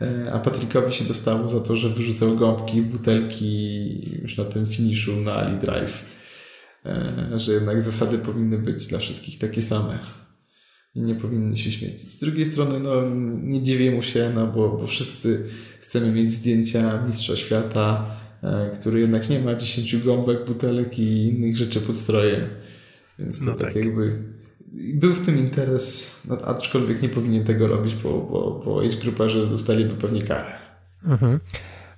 [0.00, 5.16] E, a Patrykowi się dostało za to, że wyrzucał gąbki, butelki już na tym finiszu
[5.16, 6.17] na Ali Drive.
[6.88, 9.98] E, że jednak zasady powinny być dla wszystkich takie same.
[10.94, 12.10] I nie powinny się śmiecić.
[12.10, 12.90] Z drugiej strony, no,
[13.42, 15.44] nie dziwię mu się, no, bo, bo wszyscy
[15.80, 18.06] chcemy mieć zdjęcia mistrza świata,
[18.42, 22.48] e, który jednak nie ma 10 gąbek, butelek i innych rzeczy pod strojem.
[23.18, 24.22] Więc to no tak, tak jakby
[24.94, 29.46] był w tym interes, no, aczkolwiek nie powinien tego robić, bo, bo, bo age grouperzy
[29.46, 30.58] dostaliby pewnie karę.
[31.04, 31.40] Mhm.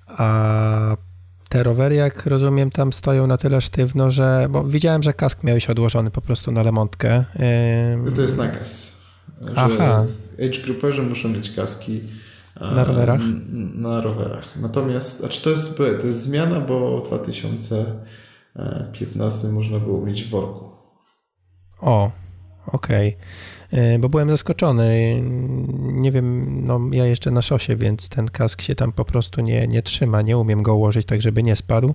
[0.07, 0.97] A
[1.51, 4.47] te rowery, jak rozumiem, tam stoją na tyle sztywno, że.
[4.49, 7.25] Bo widziałem, że kask miałeś odłożony po prostu na lemontkę.
[8.15, 8.97] To jest nakaz.
[9.41, 10.05] Że Aha.
[10.33, 12.01] Age grouperzy muszą mieć kaski.
[12.61, 13.21] Na rowerach?
[13.75, 14.57] Na rowerach.
[14.61, 20.71] Natomiast, znaczy to jest, to jest zmiana, bo w 2015 można było mieć w worku.
[21.81, 22.11] O,
[22.67, 23.17] Okej,
[23.71, 23.99] okay.
[23.99, 25.21] bo byłem zaskoczony.
[25.81, 29.67] Nie wiem, no ja jeszcze na szosie, więc ten kask się tam po prostu nie,
[29.67, 30.21] nie trzyma.
[30.21, 31.93] Nie umiem go ułożyć tak, żeby nie spadł.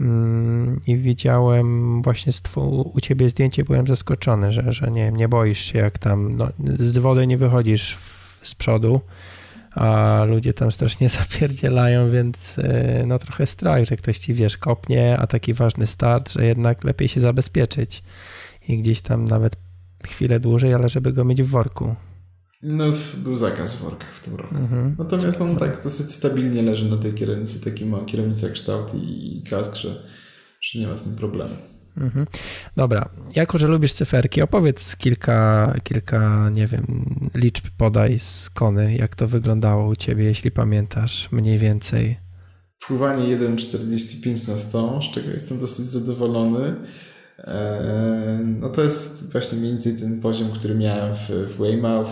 [0.00, 2.32] Mm, I widziałem właśnie
[2.94, 6.48] u ciebie zdjęcie, byłem zaskoczony, że, że nie, nie boisz się, jak tam no,
[6.78, 7.98] z wody nie wychodzisz
[8.42, 9.00] z przodu,
[9.70, 15.18] a ludzie tam strasznie zapierdzielają, więc e, no trochę strach, że ktoś ci wiesz, kopnie,
[15.18, 18.02] a taki ważny start, że jednak lepiej się zabezpieczyć
[18.68, 19.56] i gdzieś tam nawet
[20.06, 21.94] chwilę dłużej, ale żeby go mieć w worku.
[22.62, 22.84] No,
[23.16, 24.54] był zakaz w workach w tym roku.
[24.54, 24.96] Mhm.
[24.98, 29.74] Natomiast on tak dosyć stabilnie leży na tej kierownicy, taki ma kierownica kształt i kask,
[29.74, 30.02] że,
[30.60, 31.54] że nie ma z tym problemu.
[31.96, 32.26] Mhm.
[32.76, 39.16] Dobra, jako że lubisz cyferki, opowiedz kilka, kilka, nie wiem, liczb podaj z Kony, jak
[39.16, 42.18] to wyglądało u ciebie, jeśli pamiętasz mniej więcej.
[42.86, 46.74] Pływanie 1,45 na 100, z czego jestem dosyć zadowolony.
[47.40, 52.10] E, no to jest właśnie mniej więcej ten poziom, który miałem w, w Weymouth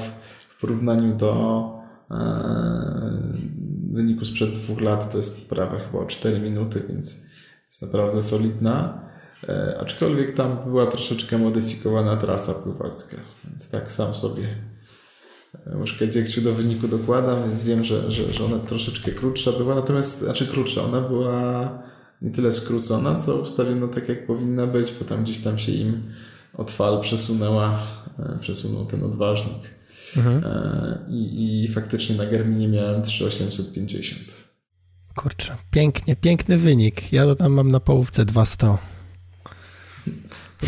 [0.49, 1.65] w porównaniu do
[2.11, 2.17] e,
[3.93, 7.23] wyniku sprzed dwóch lat, to jest prawie chyba o 4 minuty, więc
[7.67, 9.01] jest naprawdę solidna.
[9.49, 14.49] E, aczkolwiek tam była troszeczkę modyfikowana trasa pływacka, więc tak sam sobie
[16.15, 20.19] jak się do wyniku dokładam, więc wiem, że, że, że ona troszeczkę krótsza była, natomiast,
[20.19, 21.69] znaczy krótsza, ona była
[22.23, 26.03] nie tyle skrócona, co ustawiona tak jak powinna być, bo tam gdzieś tam się im
[26.55, 27.79] od fal przesunęła,
[28.19, 29.71] e, przesunął ten odważnik.
[30.17, 30.45] Mhm.
[30.45, 34.49] E, I, I faktycznie na Garminie miałem 3850.
[35.15, 37.13] Kurczę, pięknie, piękny wynik.
[37.13, 38.67] Ja tam mam na połówce 200.
[38.67, 38.79] No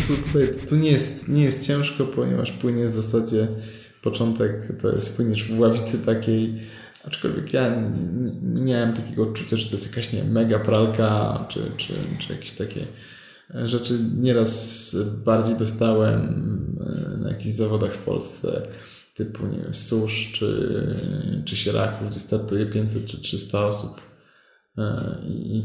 [0.07, 3.47] tu, tutaj, tu nie, jest, nie jest ciężko, ponieważ płyniesz w zasadzie
[4.01, 6.53] początek, to jest płyniesz w ławicy takiej
[7.03, 7.75] Aczkolwiek ja
[8.41, 12.51] nie miałem takiego odczucia, że to jest jakaś nie mega pralka, czy, czy, czy jakieś
[12.51, 12.85] takie
[13.53, 13.99] rzeczy.
[14.17, 14.95] Nieraz
[15.25, 16.19] bardziej dostałem
[17.13, 18.67] e, na jakichś zawodach w Polsce,
[19.13, 20.95] typu nie wiem, Susz czy,
[21.45, 24.01] czy Sieraków, gdzie startuje 500 czy 300 osób
[24.77, 25.63] e, i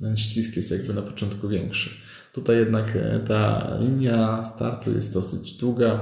[0.00, 1.90] ten ścisk jest jakby na początku większy.
[2.32, 6.00] Tutaj jednak e, ta linia startu jest dosyć długa,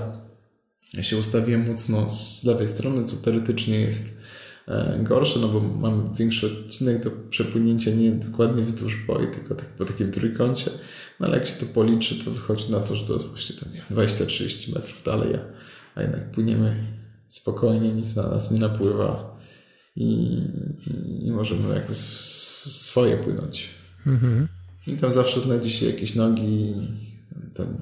[0.95, 4.17] Ja się ustawiłem mocno z lewej strony, co teoretycznie jest
[4.69, 9.69] e, gorsze, no bo mam większy odcinek do przepłynięcia nie dokładnie wzdłuż boi, tylko tak
[9.69, 10.71] po takim trójkącie.
[11.21, 13.97] No ale jak się to policzy, to wychodzi na to, że to jest właśnie nie
[13.97, 15.41] 20-30 metrów dalej, a,
[15.95, 16.77] a jednak płyniemy
[17.29, 19.37] spokojnie, nikt na nas nie napływa
[19.97, 20.39] i,
[20.87, 23.71] i, i możemy jakby swoje płynąć.
[24.07, 24.49] Mhm.
[24.87, 26.75] I tam zawsze znajdzie się jakieś nogi,
[27.55, 27.77] ten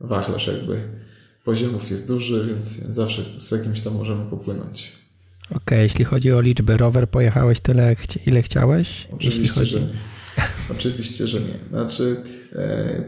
[0.00, 0.82] wachlarz jakby
[1.44, 4.92] poziomów jest duży, więc zawsze z jakimś tam możemy popłynąć.
[5.50, 7.96] Okej, okay, jeśli chodzi o liczby, rower pojechałeś tyle,
[8.26, 9.08] ile chciałeś?
[9.12, 9.70] Oczywiście, chodzi...
[9.70, 10.18] że nie.
[10.76, 11.58] Oczywiście, że nie.
[11.70, 12.22] Znaczy,
[12.52, 13.04] e,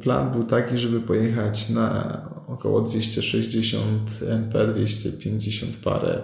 [0.00, 6.22] plan był taki, żeby pojechać na około 260 NP, 250 parę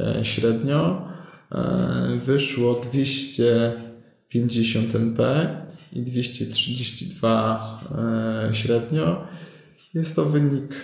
[0.00, 1.08] e, średnio.
[1.52, 5.48] E, wyszło 250 NP
[5.92, 7.80] i 232
[8.52, 9.26] średnio.
[9.94, 10.74] Jest to wynik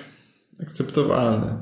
[0.62, 1.55] akceptowalny.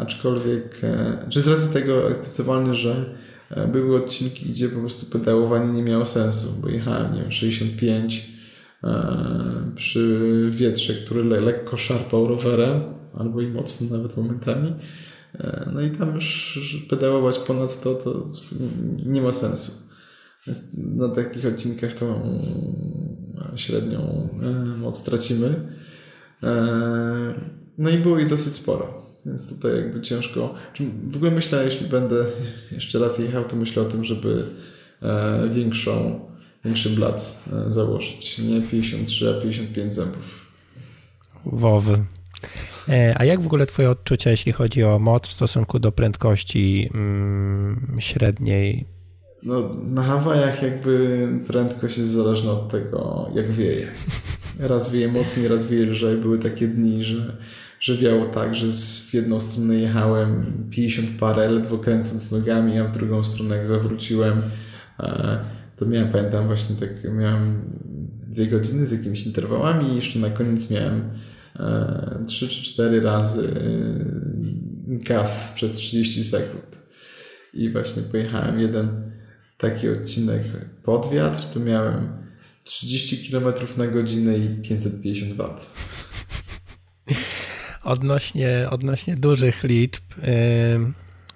[0.00, 0.80] Aczkolwiek,
[1.28, 3.16] czy z racji tego akceptowalny, że
[3.50, 8.30] E, były odcinki, gdzie po prostu pedałowanie nie miało sensu, bo jechałem, nie wiem, 65
[8.84, 12.80] e, przy wietrze, który lekko szarpał rowerem,
[13.14, 14.74] albo i mocno nawet momentami.
[15.34, 18.28] E, no i tam już pedałować ponad to, to
[19.06, 19.72] nie ma sensu.
[20.76, 22.22] Na takich odcinkach to
[23.56, 24.28] średnią
[24.78, 25.54] moc tracimy.
[27.78, 29.05] No i było ich dosyć sporo.
[29.26, 30.54] Więc tutaj jakby ciężko.
[31.08, 32.24] W ogóle myślę, jeśli będę
[32.72, 34.46] jeszcze raz jechał, to myślę o tym, żeby
[35.02, 36.20] e, większą,
[36.64, 38.38] większy blac e, założyć.
[38.38, 40.46] Nie 53, a 55 zębów.
[41.46, 42.04] Wowy.
[42.88, 46.90] E, a jak w ogóle Twoje odczucia, jeśli chodzi o moc w stosunku do prędkości
[46.94, 48.86] mm, średniej?
[49.42, 53.86] No, na Hawajach jakby prędkość jest zależna od tego, jak wieje.
[54.60, 56.16] Raz wieje mocniej, raz wieje lżej.
[56.16, 57.36] Były takie dni, że
[57.80, 58.66] że wiało tak, że
[59.10, 64.42] w jedną stronę jechałem 50 parę, ledwo kręcąc nogami, a w drugą stronę jak zawróciłem,
[65.00, 65.38] e,
[65.76, 67.62] to miałem, pamiętam właśnie tak, miałem
[68.26, 71.10] dwie godziny z jakimiś interwałami i jeszcze na koniec miałem
[71.56, 73.54] e, trzy czy cztery razy e,
[74.88, 76.78] gaz przez 30 sekund.
[77.54, 79.12] I właśnie pojechałem jeden
[79.58, 80.42] taki odcinek
[80.82, 82.08] pod wiatr, to miałem
[82.64, 83.44] 30 km
[83.76, 85.66] na godzinę i 550 W.
[87.86, 90.02] Odnośnie, odnośnie dużych liczb,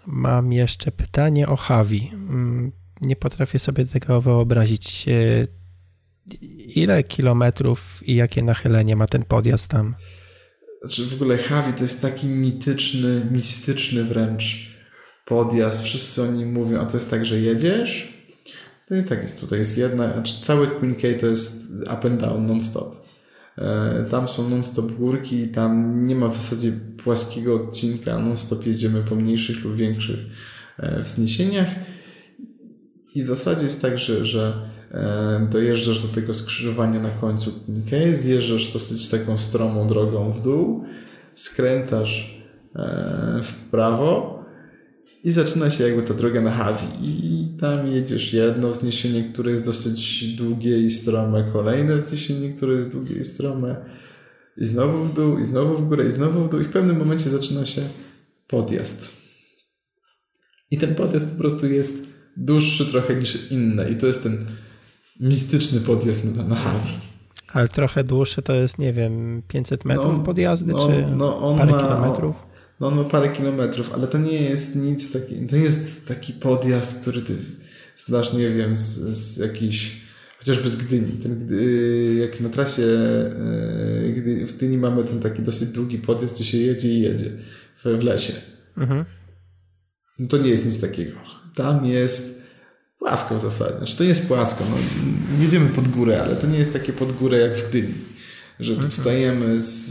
[0.07, 2.13] mam jeszcze pytanie o Hawi.
[3.01, 5.07] Nie potrafię sobie tego wyobrazić.
[6.75, 9.95] Ile kilometrów i jakie nachylenie ma ten podjazd tam?
[10.81, 14.71] Znaczy w ogóle Hawi to jest taki mityczny, mistyczny wręcz
[15.25, 15.85] podjazd.
[15.85, 18.13] Wszyscy o nim mówią, a to jest tak, że jedziesz.
[18.87, 19.41] To i tak jest.
[19.41, 23.10] Tutaj jest jedna, znaczy cały Queen K to jest up and down non-stop.
[23.61, 26.73] E, tam są non-stop górki, tam nie ma w zasadzie
[27.05, 30.19] płaskiego odcinka, non-stop jedziemy po mniejszych lub większych
[30.79, 31.69] e, wzniesieniach.
[33.15, 38.15] I w zasadzie jest tak, że, że e, dojeżdżasz do tego skrzyżowania na końcu Pinkej,
[38.15, 40.85] zjeżdżasz dosyć taką stromą drogą w dół,
[41.35, 42.41] skręcasz
[43.43, 44.40] w prawo
[45.25, 46.87] i zaczyna się jakby ta droga na Hawi.
[47.03, 52.93] I tam jedziesz jedno wzniesienie, które jest dosyć długie i strome, kolejne wzniesienie, które jest
[52.93, 53.77] długie i strome,
[54.57, 56.99] i znowu w dół, i znowu w górę, i znowu w dół, i w pewnym
[56.99, 57.83] momencie zaczyna się
[58.47, 59.21] podjazd.
[60.71, 61.95] I ten podjazd po prostu jest
[62.37, 64.47] dłuższy trochę niż inne, i to jest ten
[65.21, 66.91] mistyczny podjazd na, na Hawi.
[67.53, 71.73] Ale trochę dłuższy to jest, nie wiem, 500 metrów no, podjazdy, no, czy no parę
[71.73, 72.50] ma, kilometrów?
[72.81, 76.33] No on ma parę kilometrów, ale to nie jest nic taki, to nie jest taki
[76.33, 77.37] podjazd, który ty
[77.97, 80.01] znasz, nie wiem, z, z jakiejś,
[80.39, 81.13] chociażby z Gdyni.
[81.13, 86.45] Ten, gdy, jak na trasie e, w Gdyni mamy ten taki dosyć długi podjazd, gdzie
[86.45, 87.31] się jedzie i jedzie
[87.77, 88.33] w, w lesie.
[88.77, 89.05] Mhm.
[90.19, 91.13] No to nie jest nic takiego.
[91.55, 92.43] Tam jest
[92.99, 93.77] płasko w zasadzie.
[93.77, 94.65] Znaczy to jest płasko.
[94.71, 94.77] No,
[95.43, 97.95] jedziemy pod górę, ale to nie jest takie pod górę jak w Gdyni
[98.61, 98.91] że tu mhm.
[98.91, 99.91] wstajemy z,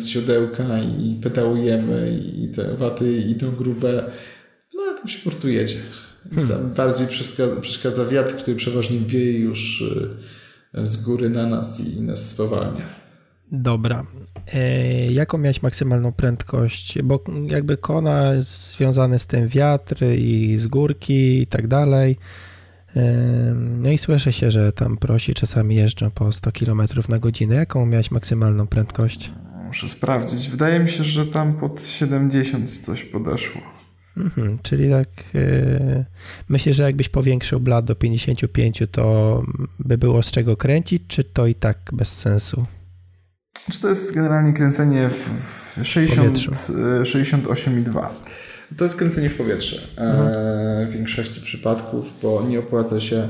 [0.00, 4.10] z siodełka i pedałujemy i te waty idą grube,
[4.74, 5.78] no tam się po prostu jedzie.
[6.34, 6.48] Hmm.
[6.48, 9.84] Tam bardziej przeszkadza, przeszkadza wiatr, który przeważnie wieje już
[10.74, 13.02] e, z góry na nas i nas spowalnia.
[13.52, 14.06] Dobra.
[14.52, 17.02] E, jaką miałeś maksymalną prędkość?
[17.02, 22.16] Bo jakby kona jest związane z tym wiatr i z górki i tak dalej.
[23.54, 27.54] No i słyszę się, że tam prosi czasami jeżdżą po 100 km na godzinę.
[27.54, 29.32] Jaką miałeś maksymalną prędkość?
[29.66, 30.48] Muszę sprawdzić.
[30.48, 33.62] Wydaje mi się, że tam pod 70 coś podeszło.
[34.16, 36.04] Mhm, czyli tak yy,
[36.48, 39.42] myślę, że jakbyś powiększył blat do 55, to
[39.78, 42.66] by było z czego kręcić, czy to i tak bez sensu?
[43.72, 45.28] Czy to jest generalnie kręcenie w,
[45.78, 48.06] w 60, 68,2.
[48.76, 50.88] To jest kręcenie w powietrze mhm.
[50.88, 53.28] w większości przypadków, bo nie opłaca się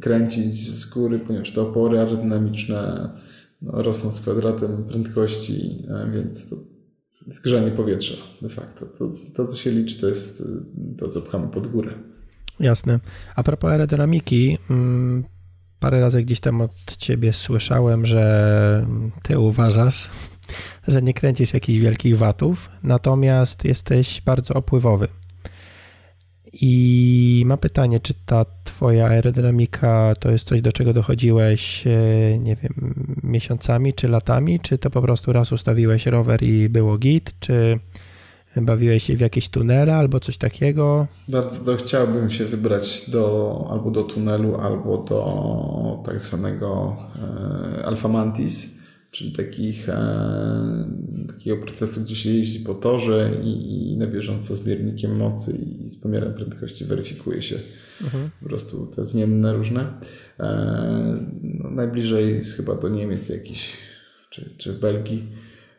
[0.00, 3.10] kręcić z góry, ponieważ te opory aerodynamiczne
[3.62, 6.56] no, rosną z kwadratem prędkości, więc to
[7.26, 8.86] zgrzanie powietrza de facto.
[8.86, 10.42] To, to, co się liczy, to jest
[10.98, 11.92] to, co pchamy pod górę.
[12.60, 13.00] Jasne.
[13.36, 15.24] A propos aerodynamiki, mm,
[15.80, 18.86] parę razy gdzieś tam od ciebie słyszałem, że
[19.22, 20.10] ty uważasz,
[20.88, 25.08] że nie kręcisz jakichś wielkich watów, natomiast jesteś bardzo opływowy.
[26.52, 32.56] I ma pytanie, czy ta twoja aerodynamika to jest coś, do czego dochodziłeś, e, nie
[32.56, 37.78] wiem, miesiącami czy latami, czy to po prostu raz ustawiłeś rower i było git, czy
[38.56, 41.06] bawiłeś się w jakieś tunele albo coś takiego?
[41.28, 46.96] Bardzo chciałbym się wybrać do, albo do tunelu, albo do tak zwanego
[47.80, 48.77] e, Alpha Mantis
[49.10, 50.88] czyli takich, e,
[51.28, 55.88] takiego procesu, gdzie się jeździ po torze i, i na bieżąco z miernikiem mocy i
[55.88, 57.58] z pomiarem prędkości weryfikuje się
[58.04, 58.30] mhm.
[58.40, 60.00] po prostu te zmienne różne.
[60.40, 63.72] E, no, najbliżej jest chyba do Niemiec jakiś,
[64.30, 65.28] czy, czy Belgii.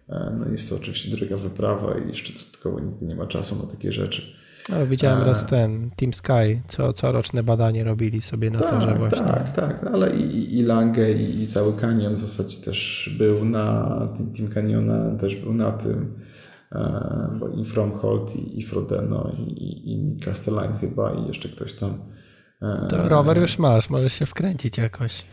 [0.09, 3.71] E, no jest to oczywiście droga wyprawa i jeszcze dodatkowo nigdy nie ma czasu na
[3.71, 4.38] takie rzeczy.
[4.69, 9.19] No, widziałem raz ten Team Sky, co coroczne badanie robili sobie na tak, torze właśnie.
[9.19, 13.45] Tak, tak, no, ale i, i Lange i, i, cały kanion w zasadzie też był
[13.45, 16.19] na Team, team Caniona, też był na tym,
[16.71, 22.11] e, bo i Fromhold i, i Frodeno i, i Castelline chyba i jeszcze ktoś tam.
[22.61, 25.23] E, to rower już masz, możesz się wkręcić jakoś.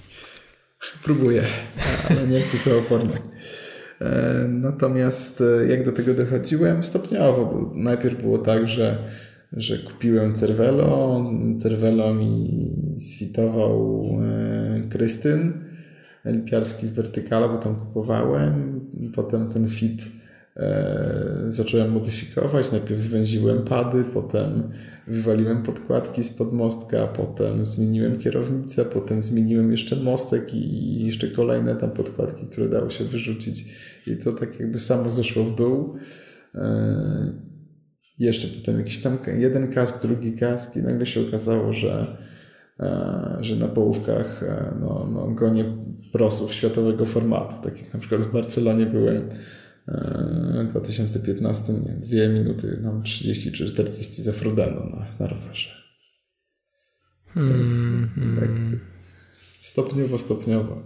[1.05, 1.47] Próbuję,
[2.11, 3.13] ale nie chcę sobie oporny.
[4.01, 6.85] E, natomiast jak do tego dochodziłem?
[6.85, 8.99] Stopniowo, bo najpierw było tak, że
[9.53, 11.25] że kupiłem Cervelo,
[11.59, 15.53] Cervelo mi sfitował e, Krystyn
[16.25, 18.81] Lipiarski z Vertykala, bo tam kupowałem.
[19.15, 20.07] Potem ten fit e,
[21.49, 22.73] zacząłem modyfikować.
[22.73, 24.63] Najpierw zwęziłem pady, potem
[25.07, 31.91] wywaliłem podkładki z podmostka, potem zmieniłem kierownicę, potem zmieniłem jeszcze mostek i jeszcze kolejne tam
[31.91, 33.65] podkładki, które dało się wyrzucić.
[34.07, 35.97] I to tak jakby samo zeszło w dół.
[36.55, 37.47] E,
[38.19, 42.17] jeszcze potem jakiś tam jeden kask, drugi kask i nagle się okazało, że,
[42.81, 45.65] e, że na połówkach e, no, no, gonię
[46.13, 47.55] prosów światowego formatu.
[47.63, 53.53] Tak jak na przykład w Barcelonie byłem e, w 2015, nie, 2 minuty, no 30
[53.53, 55.71] czy 40 za Frodeno na, na rowerze.
[57.35, 58.81] Hmm, hmm.
[59.61, 60.83] stopniowo, stopniowo.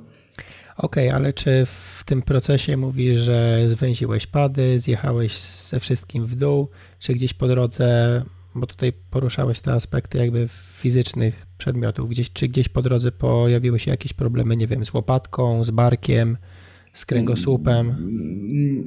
[0.77, 6.37] Okej, okay, ale czy w tym procesie mówisz, że zwęziłeś pady, zjechałeś ze wszystkim w
[6.37, 8.23] dół, czy gdzieś po drodze,
[8.55, 13.91] bo tutaj poruszałeś te aspekty jakby fizycznych przedmiotów, gdzieś, czy gdzieś po drodze pojawiły się
[13.91, 16.37] jakieś problemy, nie wiem, z łopatką, z barkiem,
[16.95, 17.95] z kręgosłupem?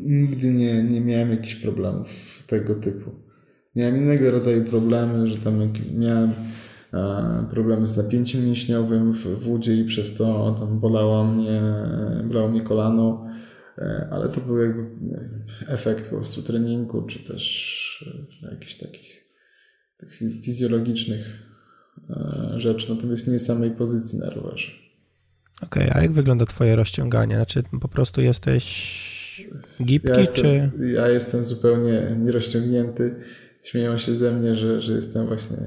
[0.04, 3.12] Nigdy nie, nie miałem jakichś problemów tego typu.
[3.76, 6.30] Miałem innego rodzaju problemy, że tam miałem
[6.94, 11.62] e, problemy z napięciem mięśniowym w, udzie i przez to tam bolało mnie,
[12.24, 13.34] bolało mnie kolano
[13.78, 14.90] E, ale to był jakby
[15.68, 19.26] efekt po prostu treningu, czy też e, jakichś takich,
[19.98, 21.54] takich fizjologicznych
[22.58, 24.72] rzeczy, natomiast nie samej pozycji na rowerze.
[25.64, 27.36] Okej, okay, a jak wygląda twoje rozciąganie?
[27.36, 28.64] Znaczy po prostu jesteś
[29.84, 30.72] gibki, ja jestem, czy...
[30.88, 33.16] Ja jestem zupełnie nierozciągnięty.
[33.64, 35.58] Śmieją się ze mnie, że, że jestem właśnie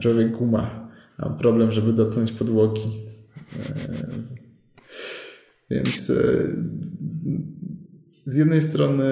[0.00, 0.88] człowiek guma.
[1.18, 2.90] Mam problem, żeby dotknąć podłogi.
[5.70, 6.12] Więc
[8.26, 9.04] z jednej strony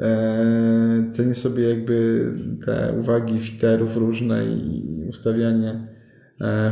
[0.00, 2.26] e, cenię sobie jakby
[2.66, 5.99] te uwagi fiterów różne i ustawianie e,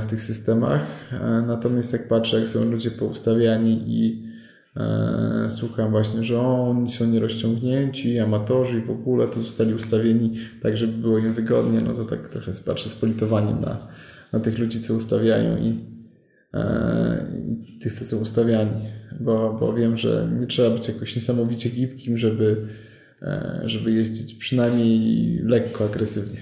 [0.00, 1.12] w tych systemach.
[1.12, 4.28] E, natomiast jak patrzę, jak są ludzie poustawiani i
[4.76, 10.76] e, słucham właśnie, że oni są nierozciągnięci, amatorzy i w ogóle to zostali ustawieni tak,
[10.76, 13.88] żeby było im wygodnie, no to tak trochę patrzę z politowaniem na,
[14.32, 15.98] na tych ludzi, co ustawiają i
[16.54, 18.80] E, i tych, co są ustawiani,
[19.20, 22.66] bo, bo wiem, że nie trzeba być jakoś niesamowicie gibkim, żeby,
[23.22, 26.40] e, żeby jeździć przynajmniej lekko agresywnie.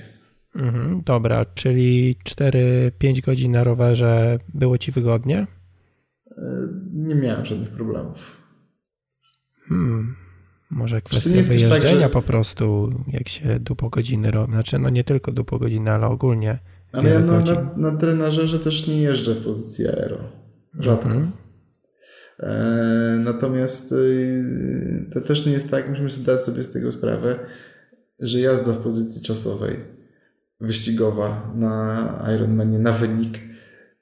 [0.56, 5.46] Mhm, dobra, czyli 4-5 godzin na rowerze było Ci wygodnie?
[6.38, 8.36] E, nie miałem żadnych problemów.
[9.68, 10.14] Hmm.
[10.70, 12.08] Może kwestia wyjeżdżenia tak, że...
[12.08, 14.52] po prostu, jak się dupo godziny robi.
[14.52, 16.58] Znaczy, no nie tylko dupo godziny, ale ogólnie
[16.92, 20.18] ale ja na, na, na trenażerze też nie jeżdżę w pozycji aero.
[20.78, 21.08] Rzadko.
[21.08, 21.32] Mhm.
[22.40, 27.38] E, natomiast y, to też nie jest tak, musimy zdać sobie z tego sprawę,
[28.18, 29.76] że jazda w pozycji czasowej,
[30.60, 33.38] wyścigowa na Ironmanie, na wynik,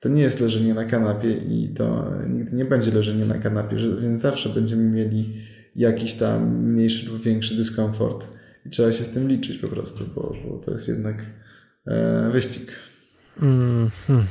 [0.00, 4.22] to nie jest leżenie na kanapie i to nigdy nie będzie leżenie na kanapie, więc
[4.22, 5.34] zawsze będziemy mieli
[5.76, 8.26] jakiś tam mniejszy lub większy dyskomfort
[8.66, 11.24] i trzeba się z tym liczyć po prostu, bo, bo to jest jednak
[11.86, 12.72] e, wyścig.
[13.42, 14.22] Mm -hmm.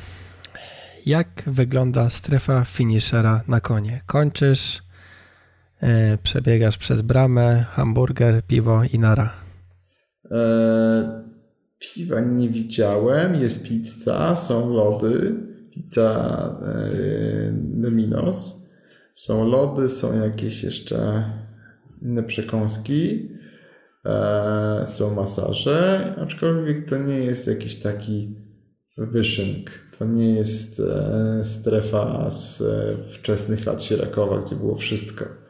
[1.05, 4.01] Jak wygląda strefa finishera na konie?
[4.05, 4.83] Kończysz,
[5.81, 9.33] e, przebiegasz przez bramę, hamburger, piwo i nara.
[10.31, 11.32] E,
[11.83, 15.35] piwa nie widziałem, jest pizza, są lody,
[15.71, 16.11] pizza
[16.61, 18.67] e, Domino's,
[19.13, 21.23] są lody, są jakieś jeszcze
[22.01, 23.29] inne przekąski,
[24.05, 28.35] e, są masaże, aczkolwiek to nie jest jakiś taki
[28.97, 29.71] wyszynk.
[29.99, 32.63] To nie jest e, strefa z
[33.13, 35.42] wczesnych lat Sierakowa, gdzie było wszystko.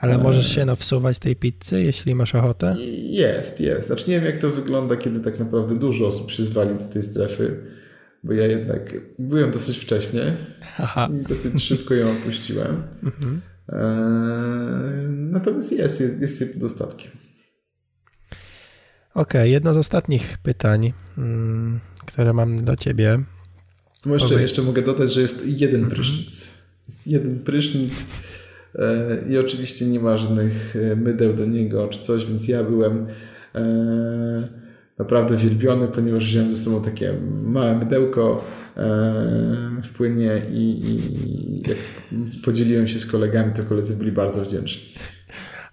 [0.00, 2.76] Ale możesz się nawsuwać tej pizzy, jeśli masz ochotę?
[3.00, 3.86] Jest, jest.
[3.86, 7.02] Znaczy nie wiem, jak to wygląda, kiedy tak naprawdę dużo osób się zwali do tej
[7.02, 7.56] strefy,
[8.24, 10.36] bo ja jednak byłem dosyć wcześnie
[10.78, 11.08] Aha.
[11.12, 12.82] i dosyć szybko ją opuściłem.
[13.02, 13.40] Mhm.
[13.68, 13.78] E,
[15.08, 16.70] natomiast jest, jest, jest je pod.
[16.90, 17.10] Okej,
[19.14, 23.24] okay, jedno z ostatnich pytań, mm, które mam do ciebie.
[24.06, 25.90] No jeszcze, jeszcze mogę dodać, że jest jeden mhm.
[25.90, 26.48] prysznic.
[26.88, 28.39] Jest jeden prysznic e,
[29.30, 33.06] i oczywiście nie ma żadnych e, mydeł do niego czy coś, więc ja byłem
[34.98, 38.44] naprawdę wielbiony, ponieważ wziąłem ze sobą takie małe mydełko
[39.82, 41.78] w płynie i, i jak
[42.44, 45.00] podzieliłem się z kolegami, to koledzy byli bardzo wdzięczni.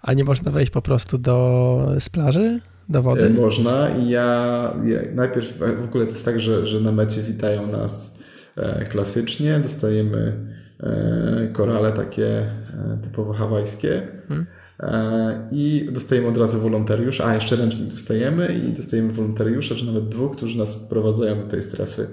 [0.02, 2.60] A nie można wejść po prostu do, z plaży?
[2.88, 3.26] Do wody?
[3.26, 7.22] E, można i ja, ja najpierw w ogóle to jest tak, że, że na mecie
[7.22, 8.22] witają nas
[8.56, 10.57] e, klasycznie, dostajemy e,
[11.52, 12.46] korale takie
[13.02, 14.46] typowo hawajskie hmm.
[15.52, 20.36] i dostajemy od razu wolontariusz, a jeszcze ręcznik dostajemy i dostajemy wolontariusza, czy nawet dwóch,
[20.36, 22.06] którzy nas wprowadzają do tej strefy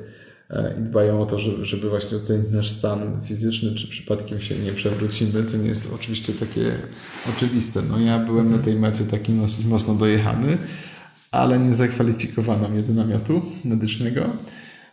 [0.79, 4.71] i dbają o to, żeby, żeby właśnie ocenić nasz stan fizyczny, czy przypadkiem się nie
[4.71, 6.71] przewrócimy, co nie jest oczywiście takie
[7.35, 7.81] oczywiste.
[7.89, 10.57] No ja byłem na tej mecie taki dosyć mocno dojechany,
[11.31, 14.21] ale nie zakwalifikowano mnie do namiotu medycznego,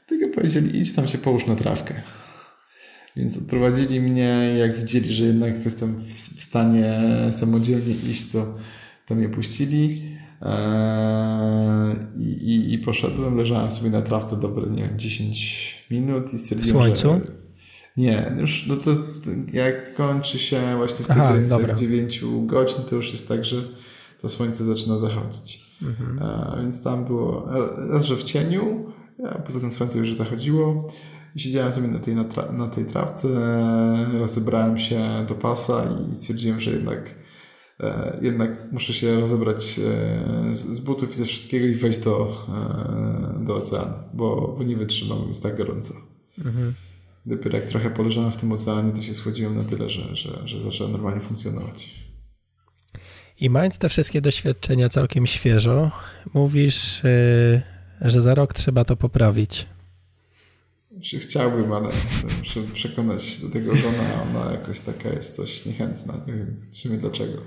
[0.06, 2.02] tylko powiedzieli idź tam się połóż na trawkę.
[3.16, 5.96] Więc odprowadzili mnie, jak widzieli, że jednak jestem
[6.34, 7.00] w stanie
[7.30, 8.54] samodzielnie iść, to,
[9.06, 10.02] to mnie puścili.
[10.42, 16.38] Eee, I, i, I poszedłem, leżałem sobie na trawce dobre, nie wiem, 10 minut i
[16.38, 17.08] stwierdziłem, Słońcu?
[17.08, 17.42] że...
[17.96, 18.90] Nie, już no to
[19.52, 23.56] jak kończy się właśnie w tych granicach 9 godzin, to już jest tak, że
[24.20, 25.66] to słońce zaczyna zachodzić.
[25.82, 26.18] Mhm.
[26.22, 27.48] E, więc tam było
[27.90, 28.92] raz, że w cieniu,
[29.30, 30.88] a poza tym słońce już zachodziło.
[31.36, 33.28] Siedziałem sobie na tej, na, tra na tej trawce,
[34.18, 37.14] rozebrałem się do pasa i stwierdziłem, że jednak
[37.82, 43.44] E, jednak muszę się rozebrać e, z butów i ze wszystkiego i wejść do, e,
[43.44, 45.94] do oceanu, bo, bo nie wytrzymam, jest tak gorąco.
[46.38, 46.74] Mhm.
[47.26, 50.60] Dopiero jak trochę poleżałem w tym oceanie, to się schłodziłem na tyle, że, że, że
[50.60, 51.90] zacząłem normalnie funkcjonować.
[53.40, 55.90] I mając te wszystkie doświadczenia całkiem świeżo,
[56.34, 57.02] mówisz,
[58.00, 59.66] że za rok trzeba to poprawić.
[61.02, 61.88] Czy chciałbym, ale
[62.38, 66.24] muszę przekonać do tego żona, ona jakoś taka jest coś niechętna.
[66.26, 67.38] Nie wiem w sumie dlaczego.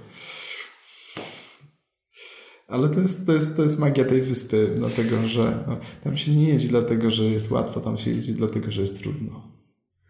[2.67, 6.35] Ale to jest, to, jest, to jest magia tej wyspy, dlatego że no, tam się
[6.35, 9.51] nie jeździ dlatego, że jest łatwo, tam się jeździ dlatego, że jest trudno.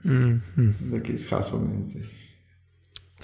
[0.05, 0.73] Mm, mm.
[0.91, 2.01] Takie jest hasło mniej więcej.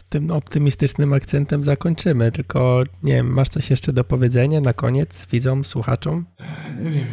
[0.10, 5.66] Tym optymistycznym akcentem zakończymy, tylko nie wiem, masz coś jeszcze do powiedzenia na koniec widzom,
[5.66, 6.26] słuchaczom?
[6.84, 7.08] Nie wiem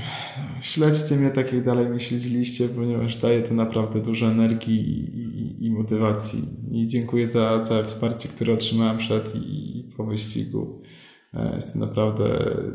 [0.60, 5.66] śledźcie mnie tak, jak dalej mnie śledziliście, ponieważ daje to naprawdę dużo energii i, i,
[5.66, 6.42] i motywacji.
[6.70, 10.82] I dziękuję za całe wsparcie, które otrzymałem przed i, i po wyścigu.
[11.34, 12.24] E, jest to naprawdę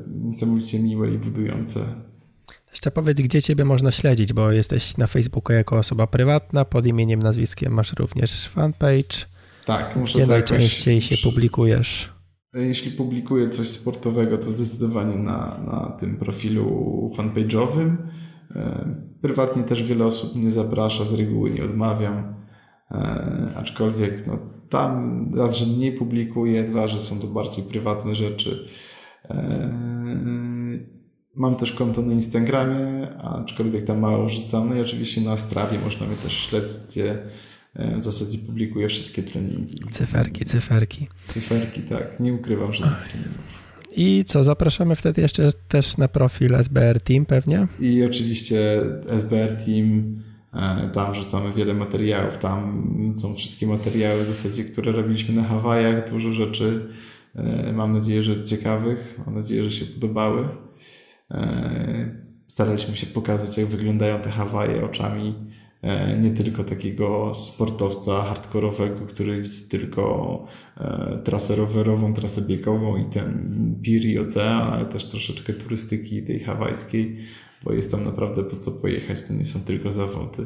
[0.07, 1.79] niesamowicie miłe i budujące.
[2.71, 7.19] Jeszcze powiedz, gdzie Ciebie można śledzić, bo jesteś na Facebooku jako osoba prywatna, pod imieniem,
[7.19, 9.25] nazwiskiem masz również fanpage.
[9.65, 11.09] Tak, muszę Gdzie najczęściej jakoś...
[11.09, 12.12] się publikujesz?
[12.53, 17.95] Jeśli publikuję coś sportowego, to zdecydowanie na, na tym profilu fanpage'owym.
[18.55, 18.85] E,
[19.21, 22.35] prywatnie też wiele osób mnie zaprasza, z reguły nie odmawiam.
[22.91, 24.39] E, aczkolwiek no,
[24.69, 28.67] tam raz, że mniej publikuję, dwa, że są to bardziej prywatne rzeczy.
[29.29, 29.73] E,
[31.35, 34.69] mam też konto na Instagramie, aczkolwiek tam mało rzucam.
[34.69, 37.27] No i oczywiście na Strawie można mnie też śledzić, E,
[37.75, 39.75] w zasadzie publikuję wszystkie treningi.
[39.91, 41.07] Cyferki, cyferki.
[41.27, 42.19] Cyferki, tak.
[42.19, 43.63] Nie ukrywam żadnych treningów.
[43.95, 47.67] I co, zapraszamy wtedy jeszcze też na profil SBR Team pewnie?
[47.79, 50.19] I oczywiście SBR Team,
[50.53, 52.83] e, tam wrzucamy wiele materiałów, tam
[53.17, 56.87] są wszystkie materiały w zasadzie, które robiliśmy na Hawajach, dużo rzeczy,
[57.35, 60.47] e, mam nadzieję, że ciekawych, mam nadzieję, że się podobały.
[62.47, 65.52] Staraliśmy się pokazać, jak wyglądają te Hawaje oczami e,
[66.21, 70.45] nie tylko takiego sportowca hardkorowego, który widzi tylko
[70.77, 76.39] e, trasę rowerową, trasę biegową i ten pir i ocean, ale też troszeczkę turystyki tej
[76.39, 77.17] hawajskiej,
[77.63, 79.23] bo jest tam naprawdę po co pojechać.
[79.23, 80.45] To nie są tylko zawody,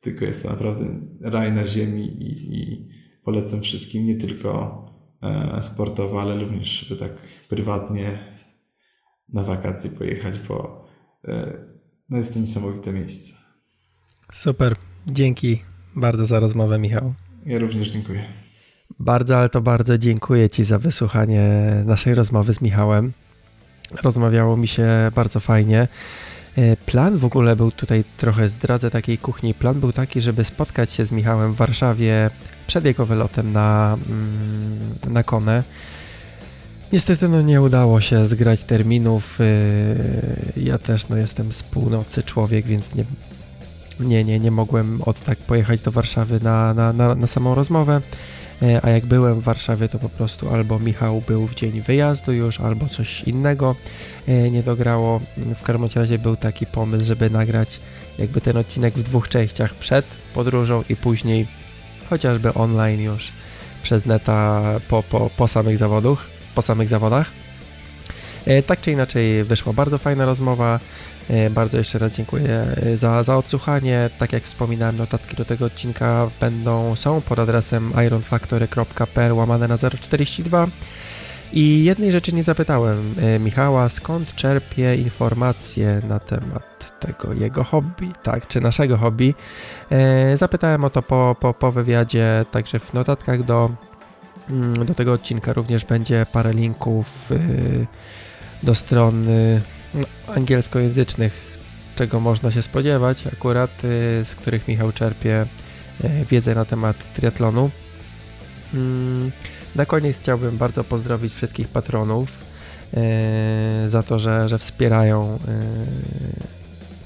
[0.00, 2.88] tylko jest to naprawdę raj na ziemi i, i
[3.24, 4.84] polecam wszystkim nie tylko
[5.22, 7.12] e, sportowo, ale również, żeby tak
[7.48, 8.18] prywatnie
[9.28, 10.88] na wakacje pojechać, bo
[12.08, 13.37] no jest to niesamowite miejsce.
[14.32, 14.76] Super.
[15.06, 15.62] Dzięki
[15.96, 17.14] bardzo za rozmowę, Michał.
[17.46, 18.24] Ja również dziękuję.
[19.00, 21.42] Bardzo, ale to bardzo dziękuję Ci za wysłuchanie
[21.84, 23.12] naszej rozmowy z Michałem.
[24.02, 25.88] Rozmawiało mi się bardzo fajnie.
[26.56, 29.54] E, plan w ogóle był tutaj, trochę zdradzę takiej kuchni.
[29.54, 32.30] Plan był taki, żeby spotkać się z Michałem w Warszawie
[32.66, 34.78] przed jego wylotem na, mm,
[35.14, 35.62] na Konę.
[36.92, 39.40] Niestety no nie udało się zgrać terminów.
[39.40, 39.44] Y,
[40.56, 43.04] ja też no jestem z północy człowiek, więc nie,
[44.00, 48.00] nie, nie, nie mogłem od tak pojechać do Warszawy na, na, na, na samą rozmowę.
[48.62, 52.32] Y, a jak byłem w Warszawie, to po prostu albo Michał był w dzień wyjazdu
[52.32, 53.76] już, albo coś innego
[54.28, 55.20] y, nie dograło.
[55.36, 57.80] W każdym razie był taki pomysł, żeby nagrać
[58.18, 61.46] jakby ten odcinek w dwóch częściach przed podróżą i później
[62.10, 63.32] chociażby online już
[63.82, 67.30] przez neta po, po, po samych zawodach po samych zawodach.
[68.46, 70.80] E, tak czy inaczej wyszła bardzo fajna rozmowa.
[71.30, 74.10] E, bardzo jeszcze raz dziękuję e, za, za odsłuchanie.
[74.18, 80.66] Tak jak wspominałem, notatki do tego odcinka będą, są pod adresem ironfactory.pl łamane na 042.
[81.52, 88.48] I jednej rzeczy nie zapytałem Michała, skąd czerpie informacje na temat tego jego hobby, tak,
[88.48, 89.34] czy naszego hobby.
[90.34, 93.70] Zapytałem o to po, po, po wywiadzie, także w notatkach do
[94.50, 97.86] Mm, do tego odcinka również będzie parę linków y,
[98.62, 99.77] do stron y, no,
[100.26, 101.58] angielskojęzycznych,
[101.96, 105.46] czego można się spodziewać, akurat y, z których Michał czerpie
[106.30, 107.70] wiedzę na temat triatlonu.
[108.74, 109.30] Mm,
[109.76, 112.48] na koniec chciałbym bardzo pozdrowić wszystkich patronów
[113.86, 115.38] za to, że, że wspierają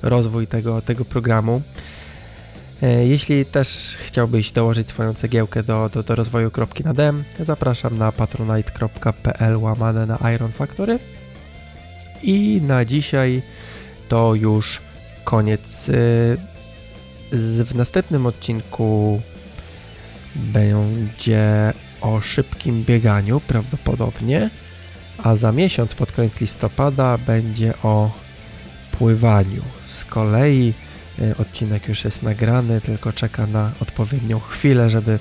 [0.02, 1.62] rozwój tego, tego programu.
[3.04, 8.12] Jeśli też chciałbyś dołożyć swoją cegiełkę do, do, do rozwoju kropki na dem, zapraszam na
[8.12, 10.98] patronite.pl łamane na Iron Factory.
[12.22, 13.42] I na dzisiaj
[14.08, 14.80] to już
[15.24, 15.88] koniec.
[15.88, 15.92] E,
[17.64, 19.20] w następnym odcinku
[20.36, 24.50] będzie o szybkim bieganiu prawdopodobnie,
[25.18, 28.10] a za miesiąc pod koniec listopada będzie o
[28.92, 29.62] pływaniu.
[29.86, 30.74] Z kolei
[31.18, 35.18] E, odcinek już jest nagrany, tylko czeka na odpowiednią chwilę, żeby,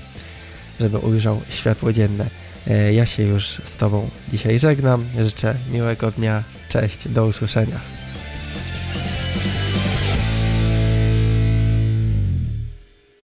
[0.80, 2.26] żeby ujrzał światło dzienne.
[2.66, 5.04] E, ja się już z Tobą dzisiaj żegnam.
[5.18, 6.44] Życzę miłego dnia.
[6.72, 7.80] Cześć, do usłyszenia.